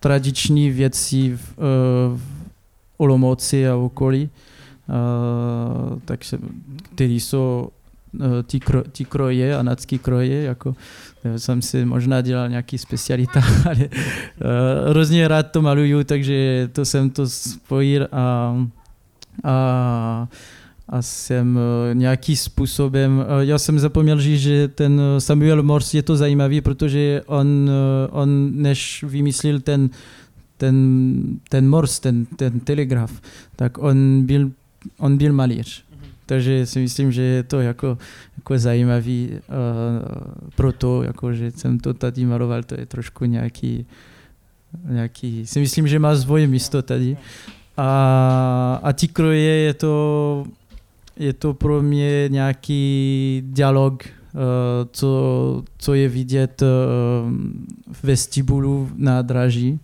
tradiční 0.00 0.70
věcí 0.70 1.30
v, 1.30 1.58
uh, 1.58 2.18
v 2.18 2.22
Olomouci 2.96 3.68
a 3.68 3.76
okolí, 3.76 4.30
uh, 4.88 5.98
takže, 6.04 6.38
který 6.94 7.20
jsou 7.20 7.70
ty, 8.46 8.60
kro, 8.60 8.82
kroje, 9.08 9.56
anatský 9.56 9.98
kroje, 9.98 10.42
jako 10.42 10.74
jsem 11.36 11.62
si 11.62 11.84
možná 11.84 12.20
dělal 12.20 12.48
nějaký 12.48 12.78
specialita, 12.78 13.40
ale 13.66 13.88
uh, 15.16 15.26
rád 15.26 15.42
to 15.42 15.62
maluju, 15.62 16.04
takže 16.04 16.68
to 16.72 16.84
jsem 16.84 17.10
to 17.10 17.28
spojil 17.28 18.08
a, 18.12 18.56
a 19.44 20.28
a 20.88 21.02
jsem 21.02 21.58
nějaký 21.92 22.36
způsobem, 22.36 23.24
já 23.40 23.58
jsem 23.58 23.78
zapomněl 23.78 24.20
říct, 24.20 24.40
že 24.40 24.68
ten 24.68 25.00
Samuel 25.18 25.62
Morse 25.62 25.96
je 25.96 26.02
to 26.02 26.16
zajímavý, 26.16 26.60
protože 26.60 27.22
on, 27.26 27.70
on 28.10 28.50
než 28.54 29.04
vymyslel 29.08 29.60
ten 29.60 29.90
ten, 30.58 30.76
ten 31.48 31.68
Morse, 31.68 32.00
ten, 32.00 32.26
ten 32.26 32.60
telegraf, 32.60 33.20
tak 33.56 33.78
on 33.78 34.26
byl, 34.26 34.50
on 34.98 35.16
byl 35.16 35.32
malíř. 35.32 35.84
Mm-hmm. 35.84 36.08
Takže 36.26 36.66
si 36.66 36.78
myslím, 36.78 37.12
že 37.12 37.22
je 37.22 37.42
to 37.42 37.60
jako, 37.60 37.98
jako 38.36 38.58
zajímavý 38.58 39.30
uh, 39.30 39.38
proto, 40.56 41.02
jako, 41.02 41.32
že 41.32 41.50
jsem 41.50 41.78
to 41.78 41.94
tady 41.94 42.26
maloval, 42.26 42.62
to 42.62 42.74
je 42.80 42.86
trošku 42.86 43.24
nějaký, 43.24 43.86
nějaký, 44.88 45.46
si 45.46 45.60
myslím, 45.60 45.88
že 45.88 45.98
má 45.98 46.16
svoje 46.16 46.46
místo 46.46 46.82
tady. 46.82 47.16
A, 47.76 48.80
a 48.82 48.92
ty 48.92 49.08
kroje 49.08 49.54
je 49.54 49.74
to, 49.74 50.46
je 51.18 51.32
to 51.32 51.54
pro 51.54 51.82
mě 51.82 52.28
nějaký 52.28 53.42
dialog, 53.46 54.04
uh, 54.04 54.40
co, 54.90 55.62
co 55.78 55.94
je 55.94 56.08
vidět 56.08 56.62
v 57.92 58.04
vestibulu 58.04 58.90
na 58.96 59.22
draží. 59.22 59.80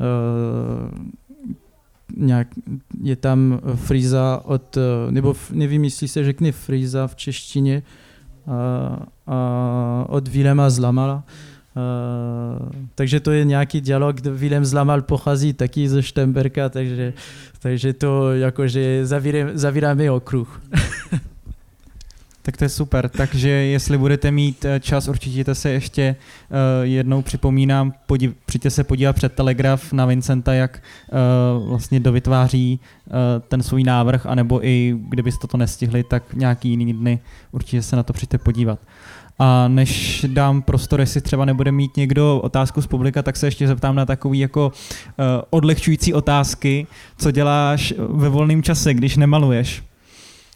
Eh, 0.00 1.14
nějak, 2.16 2.48
je 3.02 3.16
tam 3.16 3.60
fríza 3.74 4.40
od, 4.44 4.76
eh, 4.76 5.12
nebo 5.12 5.34
nevím, 5.50 5.84
jestli 5.84 6.08
se 6.08 6.24
řekne 6.24 6.52
fríza 6.52 7.06
v 7.06 7.16
češtině, 7.16 7.82
a, 8.46 9.06
a 9.26 10.06
od 10.08 10.28
Vilema 10.28 10.70
Zlamala. 10.70 11.24
Uh, 11.76 12.68
takže 12.94 13.20
to 13.20 13.30
je 13.30 13.44
nějaký 13.44 13.80
dialog, 13.80 14.20
Vilem 14.20 14.64
Zlamal 14.64 15.02
pochází 15.02 15.52
taky 15.52 15.88
ze 15.88 16.02
Štemberka, 16.02 16.68
takže, 16.68 17.12
takže 17.58 17.92
to 17.92 18.32
jakože 18.32 19.06
zavíráme 19.54 20.10
okruh. 20.10 20.62
Tak 22.46 22.56
to 22.56 22.64
je 22.64 22.68
super. 22.68 23.08
Takže 23.08 23.48
jestli 23.48 23.98
budete 23.98 24.30
mít 24.30 24.64
eh, 24.64 24.80
čas, 24.80 25.08
určitě 25.08 25.54
se 25.54 25.70
ještě 25.70 26.16
uh, 26.50 26.56
jednou 26.82 27.22
připomínám, 27.22 27.92
podív, 28.06 28.32
přijďte 28.46 28.70
se 28.70 28.84
podívat 28.84 29.12
před 29.12 29.32
Telegraf 29.32 29.92
na 29.92 30.06
Vincenta, 30.06 30.54
jak 30.54 30.82
uh, 31.58 31.68
vlastně 31.68 32.00
dovytváří 32.00 32.80
uh, 33.06 33.14
ten 33.48 33.62
svůj 33.62 33.84
návrh, 33.84 34.26
anebo 34.26 34.66
i 34.66 34.96
kdybyste 35.08 35.46
to 35.46 35.56
nestihli, 35.56 36.02
tak 36.02 36.34
nějaký 36.34 36.68
jiný 36.68 36.92
dny 36.92 37.18
určitě 37.52 37.82
se 37.82 37.96
na 37.96 38.02
to 38.02 38.12
přijďte 38.12 38.38
podívat. 38.38 38.78
A 39.38 39.68
než 39.68 40.24
dám 40.28 40.62
prostor, 40.62 41.00
jestli 41.00 41.20
třeba 41.20 41.44
nebude 41.44 41.72
mít 41.72 41.96
někdo 41.96 42.40
otázku 42.40 42.82
z 42.82 42.86
publika, 42.86 43.22
tak 43.22 43.36
se 43.36 43.46
ještě 43.46 43.68
zeptám 43.68 43.94
na 43.94 44.06
takový 44.06 44.38
jako 44.38 44.66
uh, 44.66 44.72
odlehčující 45.50 46.14
otázky. 46.14 46.86
Co 47.18 47.30
děláš 47.30 47.94
ve 47.98 48.28
volném 48.28 48.62
čase, 48.62 48.94
když 48.94 49.16
nemaluješ? 49.16 49.82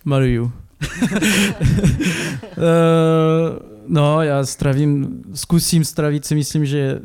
Maluju. 0.05 0.45
uh, 0.45 0.51
no, 3.89 4.23
já 4.23 4.47
stravím, 4.47 5.23
zkusím 5.35 5.85
stravit 5.85 6.25
si 6.25 6.35
myslím, 6.35 6.67
že 6.67 7.01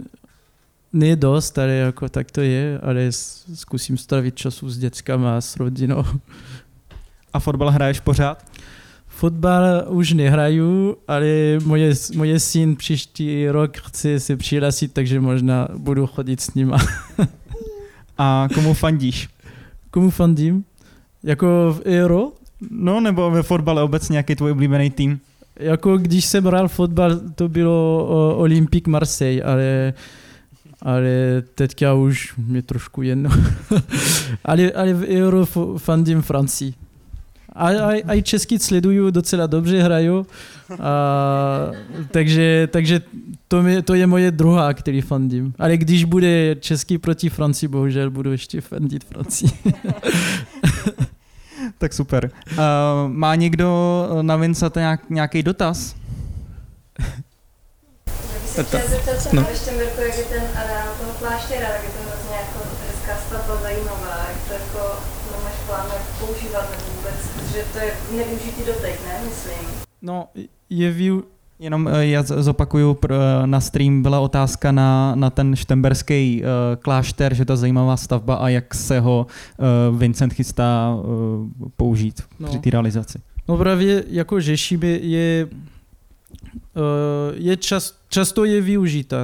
ne 0.93 1.15
dost, 1.15 1.57
ale 1.57 1.71
jako 1.71 2.09
tak 2.09 2.31
to 2.31 2.41
je, 2.41 2.79
ale 2.79 3.07
zkusím 3.53 3.97
stravit 3.97 4.35
času 4.35 4.69
s 4.69 4.77
dětskama 4.77 5.37
a 5.37 5.41
s 5.41 5.57
rodinou. 5.57 6.05
A 7.33 7.39
fotbal 7.39 7.69
hraješ 7.69 7.99
pořád? 7.99 8.52
Fotbal 9.23 9.83
už 9.87 10.13
nehraju, 10.13 10.97
ale 11.07 11.57
moje, 11.65 11.93
moje 12.15 12.39
syn 12.39 12.75
příští 12.75 13.49
rok 13.49 13.77
chce 13.77 14.19
se 14.19 14.37
přihlásit, 14.37 14.93
takže 14.93 15.19
možná 15.19 15.67
budu 15.77 16.07
chodit 16.07 16.41
s 16.41 16.53
nima. 16.53 16.77
a 18.17 18.47
komu 18.53 18.73
fandíš? 18.73 19.29
Komu 19.91 20.09
fandím? 20.09 20.63
Jako 21.23 21.47
v 21.77 21.81
Euro? 21.85 22.31
No, 22.69 22.99
nebo 22.99 23.31
ve 23.31 23.43
fotbale 23.43 23.83
obecně, 23.83 24.17
jaký 24.17 24.31
je 24.31 24.35
tvůj 24.35 24.51
oblíbený 24.51 24.89
tým? 24.89 25.19
Jako 25.59 25.97
když 25.97 26.25
jsem 26.25 26.45
hrál 26.45 26.67
fotbal, 26.67 27.19
to 27.35 27.49
bylo 27.49 28.07
uh, 28.09 28.41
Olympique 28.41 28.87
Marseille, 28.87 29.43
ale 29.43 29.93
ale 30.81 31.43
teďka 31.55 31.93
už 31.93 32.33
mě 32.37 32.61
trošku 32.61 33.01
jedno. 33.01 33.29
ale, 34.45 34.71
ale 34.71 34.93
v 34.93 35.03
Euro 35.07 35.45
fandím 35.77 36.21
Francii. 36.21 36.73
A, 37.53 37.67
a, 37.67 37.91
a 38.07 38.13
i 38.13 38.21
český 38.21 38.59
sleduju, 38.59 39.11
docela 39.11 39.47
dobře 39.47 39.83
hraju. 39.83 40.27
A, 40.79 41.71
takže 42.11 42.67
takže 42.71 43.01
to, 43.47 43.61
mě, 43.61 43.81
to 43.81 43.93
je 43.93 44.07
moje 44.07 44.31
druhá, 44.31 44.73
který 44.73 45.01
fandím. 45.01 45.53
Ale 45.59 45.77
když 45.77 46.03
bude 46.03 46.55
český 46.55 46.97
proti 46.97 47.29
Francii, 47.29 47.69
bohužel 47.69 48.11
budu 48.11 48.31
ještě 48.31 48.61
fandit 48.61 49.03
Francii. 49.03 49.49
tak 51.77 51.93
super. 51.93 52.31
Uh, 52.51 52.57
má 53.07 53.35
někdo 53.35 54.07
na 54.21 54.35
Vincenta 54.35 54.79
nějak, 54.79 55.09
nějaký 55.09 55.43
dotaz? 55.43 55.95
Já 58.57 58.63
bych 58.63 58.83
se 58.83 58.89
zeptat 58.89 59.17
třeba 59.17 59.41
no. 59.41 59.47
ještě 59.49 59.71
Mirko, 59.71 60.01
jak 60.01 60.17
je 60.17 60.23
ten 60.23 60.43
areál 60.55 60.93
toho 60.99 61.11
kláštera, 61.19 61.67
jak 61.67 61.83
je 61.83 61.89
to 61.89 62.09
hrozně 62.09 62.35
jako 62.35 62.59
hezká 62.87 63.17
stavba 63.27 63.61
zajímavá, 63.61 64.25
jak 64.29 64.47
to 64.47 64.53
jako 64.53 64.99
no, 65.31 65.43
máš 65.43 65.53
plán 65.67 65.85
jak 65.93 66.03
používat 66.19 66.71
nebo 66.71 66.83
vůbec, 66.95 67.15
že 67.53 67.63
to 67.73 67.79
je 67.79 67.91
nevyužitý 68.17 68.61
dotek, 68.65 68.99
ne, 69.05 69.29
myslím. 69.29 69.67
No, 70.01 70.27
je 70.69 70.91
view, 70.91 71.21
Jenom 71.59 71.87
eh, 71.87 72.05
já 72.05 72.23
zopakuju, 72.23 72.97
eh, 73.09 73.17
na 73.45 73.59
stream 73.61 74.01
byla 74.01 74.19
otázka 74.19 74.71
na, 74.71 75.15
na 75.15 75.29
ten 75.29 75.55
štemberský 75.55 76.43
uh, 76.43 76.49
klášter, 76.81 77.33
že 77.33 77.45
to 77.45 77.53
je 77.53 77.57
zajímavá 77.57 77.97
stavba 77.97 78.35
a 78.35 78.49
jak 78.49 78.73
se 78.73 78.99
ho 78.99 79.27
Vincent 79.97 80.33
chystá 80.33 80.97
použít 81.77 82.21
no. 82.39 82.47
při 82.47 82.59
té 82.59 82.69
realizaci. 82.69 83.19
No 83.47 83.57
právě 83.57 84.03
jako 84.07 84.41
Řešíme 84.41 84.87
je, 84.87 85.47
uh, 85.47 86.81
je 87.33 87.57
čas, 87.57 87.95
často 88.09 88.45
je 88.45 88.61
využita 88.61 89.17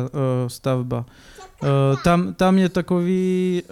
stavba. 0.48 1.06
Tam, 2.04 2.34
tam 2.34 2.58
je 2.58 2.70
takový 2.70 3.64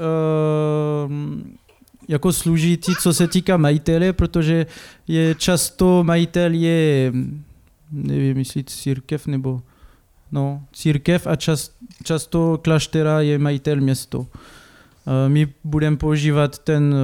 jako 2.07 2.33
složitý, 2.33 2.95
co 3.01 3.13
se 3.13 3.27
týká 3.27 3.57
majitele, 3.57 4.13
protože 4.13 4.65
je 5.07 5.35
často 5.35 6.03
majitel 6.03 6.53
je 6.53 7.13
nevím, 7.91 8.37
jestli 8.37 8.63
církev 8.63 9.27
nebo 9.27 9.61
no, 10.31 10.63
církev 10.73 11.27
a 11.27 11.35
čas, 11.35 11.71
často 12.03 12.59
kláštera 12.63 13.21
je 13.21 13.39
majitel 13.39 13.75
město. 13.75 14.27
My 15.27 15.47
budeme 15.63 15.97
používat 15.97 16.59
ten, 16.59 16.95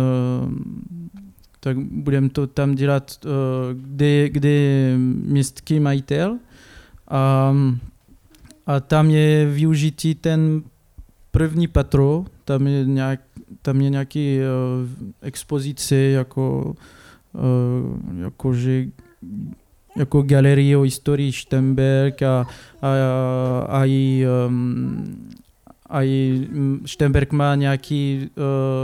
tak 1.60 1.78
budeme 1.78 2.30
to 2.30 2.48
tam 2.48 2.76
dělat, 2.76 3.26
kde, 3.74 4.30
kde 4.30 4.50
je 4.50 4.98
městský 4.98 5.80
majitel 5.80 6.38
a, 7.08 7.56
a 8.68 8.80
tam 8.80 9.10
je 9.10 9.46
využitý 9.46 10.16
ten 10.16 10.64
první 11.32 11.68
patro, 11.68 12.26
tam 12.46 12.68
je 12.68 12.86
nějak, 12.86 13.20
tam 13.64 13.82
je 13.82 13.90
nějaký 13.90 14.38
uh, 14.40 14.90
expozice 15.22 15.96
jako, 15.96 16.76
uh, 17.34 18.20
jako 18.20 18.54
že 18.54 18.86
jako 19.96 20.22
galerie 20.22 20.78
o 20.78 20.82
historii 20.82 21.32
Štemberg 21.32 22.22
a, 22.22 22.48
a, 22.82 22.90
a, 23.68 23.86
i, 23.86 24.26
um, 24.48 25.32
a 25.90 26.04
i 26.04 26.48
Štemberg 26.86 27.32
má 27.32 27.56
nějaký, 27.56 28.30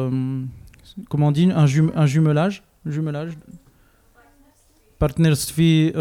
um, 0.10 0.52
comment 1.12 1.36
dit, 1.36 1.46
un, 1.46 1.66
jum, 1.68 1.92
un 1.96 2.08
jumelage, 2.08 2.60
jumelage 2.86 3.36
partnerství 5.00 5.94
uh, 5.94 6.00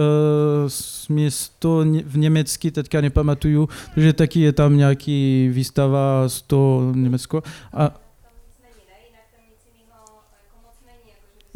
s 0.68 1.08
město 1.08 1.84
v 2.04 2.18
německy, 2.18 2.70
teďka 2.70 3.00
nepamatuju, 3.00 3.68
takže 3.94 4.12
taky 4.12 4.40
je 4.40 4.52
tam 4.52 4.76
nějaký 4.76 5.50
výstava 5.52 6.28
z 6.28 6.42
toho 6.42 6.92
Německo. 6.94 7.42
A, 7.72 7.94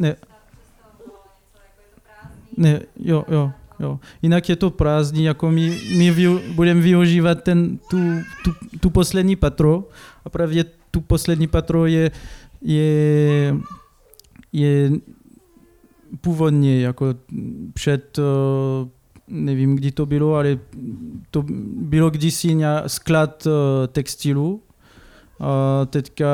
ne. 0.03 0.15
Ne, 2.57 2.79
jo, 2.99 3.25
jo, 3.31 3.51
jo. 3.79 3.99
Jinak 4.21 4.49
je 4.49 4.55
to 4.55 4.69
prázdný, 4.69 5.23
jako 5.23 5.51
my, 5.51 5.79
my 5.97 6.11
vyu, 6.11 6.39
budeme 6.55 6.81
využívat 6.81 7.43
ten, 7.43 7.77
tu, 7.89 7.97
tu, 8.43 8.51
tu 8.79 8.89
poslední 8.89 9.35
patro 9.35 9.83
a 10.25 10.29
právě 10.29 10.65
tu 10.91 11.01
poslední 11.01 11.47
patro 11.47 11.85
je, 11.85 12.11
je, 12.61 13.55
je 14.53 14.91
původně, 16.21 16.81
jako 16.81 17.15
před, 17.73 18.19
eh, 18.19 18.89
nevím, 19.27 19.75
kdy 19.75 19.91
to 19.91 20.05
bylo, 20.05 20.35
ale 20.35 20.59
to 21.31 21.45
bylo 21.75 22.09
kdysi 22.09 22.57
sklad 22.87 23.47
eh, 23.47 23.87
textilu, 23.87 24.61
teďka, 25.85 26.27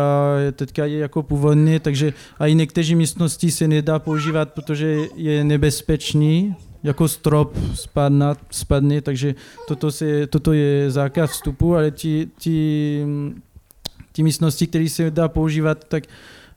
teďka 0.54 0.86
je 0.86 0.98
jako 0.98 1.24
původně, 1.24 1.80
takže 1.80 2.14
a 2.40 2.48
i 2.48 2.56
některé 2.56 2.96
místnosti 2.96 3.52
se 3.52 3.68
nedá 3.68 4.00
používat, 4.00 4.54
protože 4.54 4.98
je 5.16 5.44
nebezpečný, 5.44 6.56
jako 6.84 7.08
strop 7.08 7.58
spadne, 7.74 8.36
spadne 8.52 9.02
takže 9.02 9.36
toto, 9.68 9.92
se, 9.92 10.28
toto 10.28 10.54
je 10.54 10.92
zákaz 10.92 11.32
vstupu, 11.32 11.76
ale 11.76 11.92
ti, 11.92 12.30
ti, 12.38 13.06
ti 14.12 14.24
místnosti, 14.24 14.68
které 14.68 14.90
se 14.90 15.12
dá 15.12 15.28
používat, 15.28 15.86
tak 15.88 16.04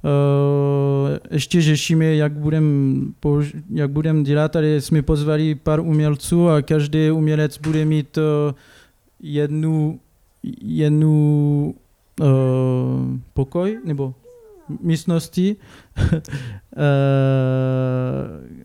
Uh, 0.05 1.19
ještě 1.31 1.63
řešíme, 1.63 2.05
jak 2.05 2.33
budeme 2.33 3.01
jak 3.75 3.91
budem 3.91 4.23
dělat, 4.23 4.57
ale 4.57 4.81
jsme 4.81 5.03
pozvali 5.03 5.55
pár 5.55 5.81
umělců 5.81 6.49
a 6.49 6.63
každý 6.63 7.11
umělec 7.11 7.59
bude 7.59 7.85
mít 7.85 8.19
uh, 8.19 8.55
jednu, 9.21 10.01
jednu 10.63 11.75
uh, 12.23 13.19
pokoj 13.35 13.81
nebo 13.85 14.15
místnosti. 14.81 15.57
uh, 16.13 16.19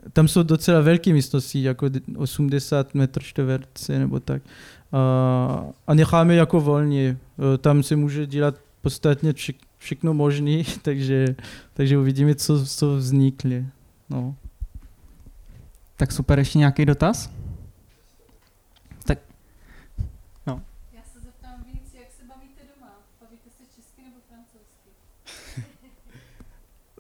tam 0.14 0.28
jsou 0.28 0.44
docela 0.44 0.82
velké 0.82 1.14
místnosti, 1.14 1.64
jako 1.64 1.90
80 2.18 2.94
metr 2.94 3.24
čtverce 3.24 4.00
nebo 4.00 4.20
tak. 4.20 4.42
Uh, 4.46 5.72
a 5.88 5.94
necháme 5.94 6.36
jako 6.36 6.62
volně. 6.62 7.18
Uh, 7.38 7.58
tam 7.58 7.84
se 7.84 7.96
může 7.96 8.26
dělat 8.26 8.56
podstatně 8.82 9.34
všechno 9.78 10.14
možné, 10.14 10.64
takže, 10.82 11.36
takže 11.74 11.98
uvidíme, 11.98 12.36
co, 12.36 12.66
co 12.66 12.96
vznikne. 12.96 13.72
No. 14.10 14.36
Tak 15.98 16.12
super, 16.12 16.40
ještě 16.40 16.58
nějaký 16.58 16.86
dotaz? 16.86 17.37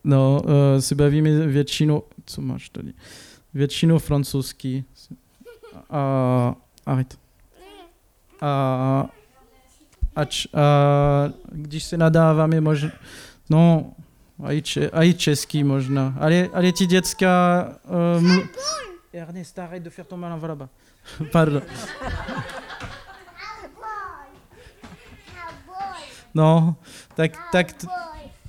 No, 0.08 0.41
uh, 0.43 0.52
se 0.80 0.96
bavíme 0.96 1.48
většinou, 1.48 2.04
co 2.26 2.41
máš 2.41 2.70
tady? 2.70 2.93
Většinou 3.54 4.00
francouzsky. 4.00 4.84
A, 5.89 6.56
arrête. 6.86 7.17
A, 8.41 9.10
ač, 10.15 10.48
a 10.54 11.34
když 11.52 11.84
se 11.84 11.98
nadáváme, 11.98 12.62
možná, 12.62 12.91
no, 13.50 13.93
a 14.43 14.52
i, 14.52 14.62
če, 14.62 14.89
a 14.89 15.04
i 15.04 15.13
český 15.13 15.63
možná, 15.63 16.15
ale, 16.20 16.50
ale 16.54 16.72
ti 16.72 16.86
děcka... 16.86 17.30
Uh, 18.15 18.22
mlu... 18.22 18.43
Ernest, 19.13 19.60
arrête 19.60 19.84
de 19.84 19.89
faire 19.89 20.08
ton 20.08 20.17
malin, 20.17 20.38
va 20.38 20.48
là-bas. 20.48 20.70
Pardon. 21.32 21.62
No, 26.34 26.76
tak, 27.15 27.32
tak, 27.52 27.74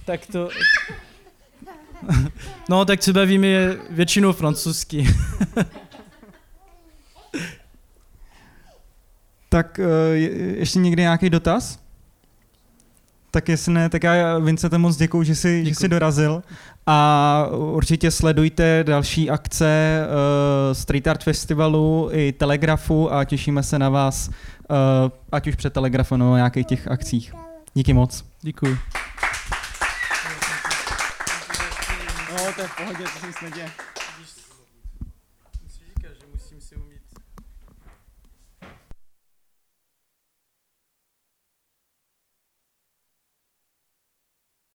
tak 0.04 0.26
to... 0.26 0.48
No, 2.68 2.84
tak 2.84 3.02
se 3.02 3.12
bavíme 3.12 3.48
většinou 3.90 4.32
francouzsky. 4.32 5.06
Tak 9.48 9.80
uh, 9.82 10.14
ještě 10.56 10.78
někdy 10.78 11.02
nějaký 11.02 11.30
dotaz? 11.30 11.78
Tak 13.30 13.48
jestli 13.48 13.72
ne, 13.72 13.88
tak 13.88 14.02
já 14.02 14.38
Vincente 14.38 14.78
moc 14.78 14.96
děkuju, 14.96 15.22
že 15.22 15.34
jsi, 15.34 15.64
že 15.66 15.74
jsi 15.74 15.88
dorazil 15.88 16.42
a 16.86 17.46
určitě 17.50 18.10
sledujte 18.10 18.84
další 18.86 19.30
akce 19.30 20.00
uh, 20.06 20.74
Street 20.74 21.06
Art 21.06 21.24
Festivalu 21.24 22.08
i 22.12 22.32
Telegrafu 22.32 23.12
a 23.12 23.24
těšíme 23.24 23.62
se 23.62 23.78
na 23.78 23.88
vás, 23.88 24.28
uh, 24.28 24.34
ať 25.32 25.46
už 25.46 25.54
před 25.54 25.72
Telegrafem 25.72 26.18
nebo 26.18 26.36
nějakých 26.36 26.66
těch 26.66 26.88
akcích. 26.88 27.34
Díky 27.74 27.92
moc. 27.92 28.24
Děkuji. 28.42 28.78
No, 32.58 32.64
to 32.64 32.66
je 32.66 32.68
v 32.68 32.76
pohodě, 32.76 33.04
to 33.04 33.18
jsem 33.18 33.97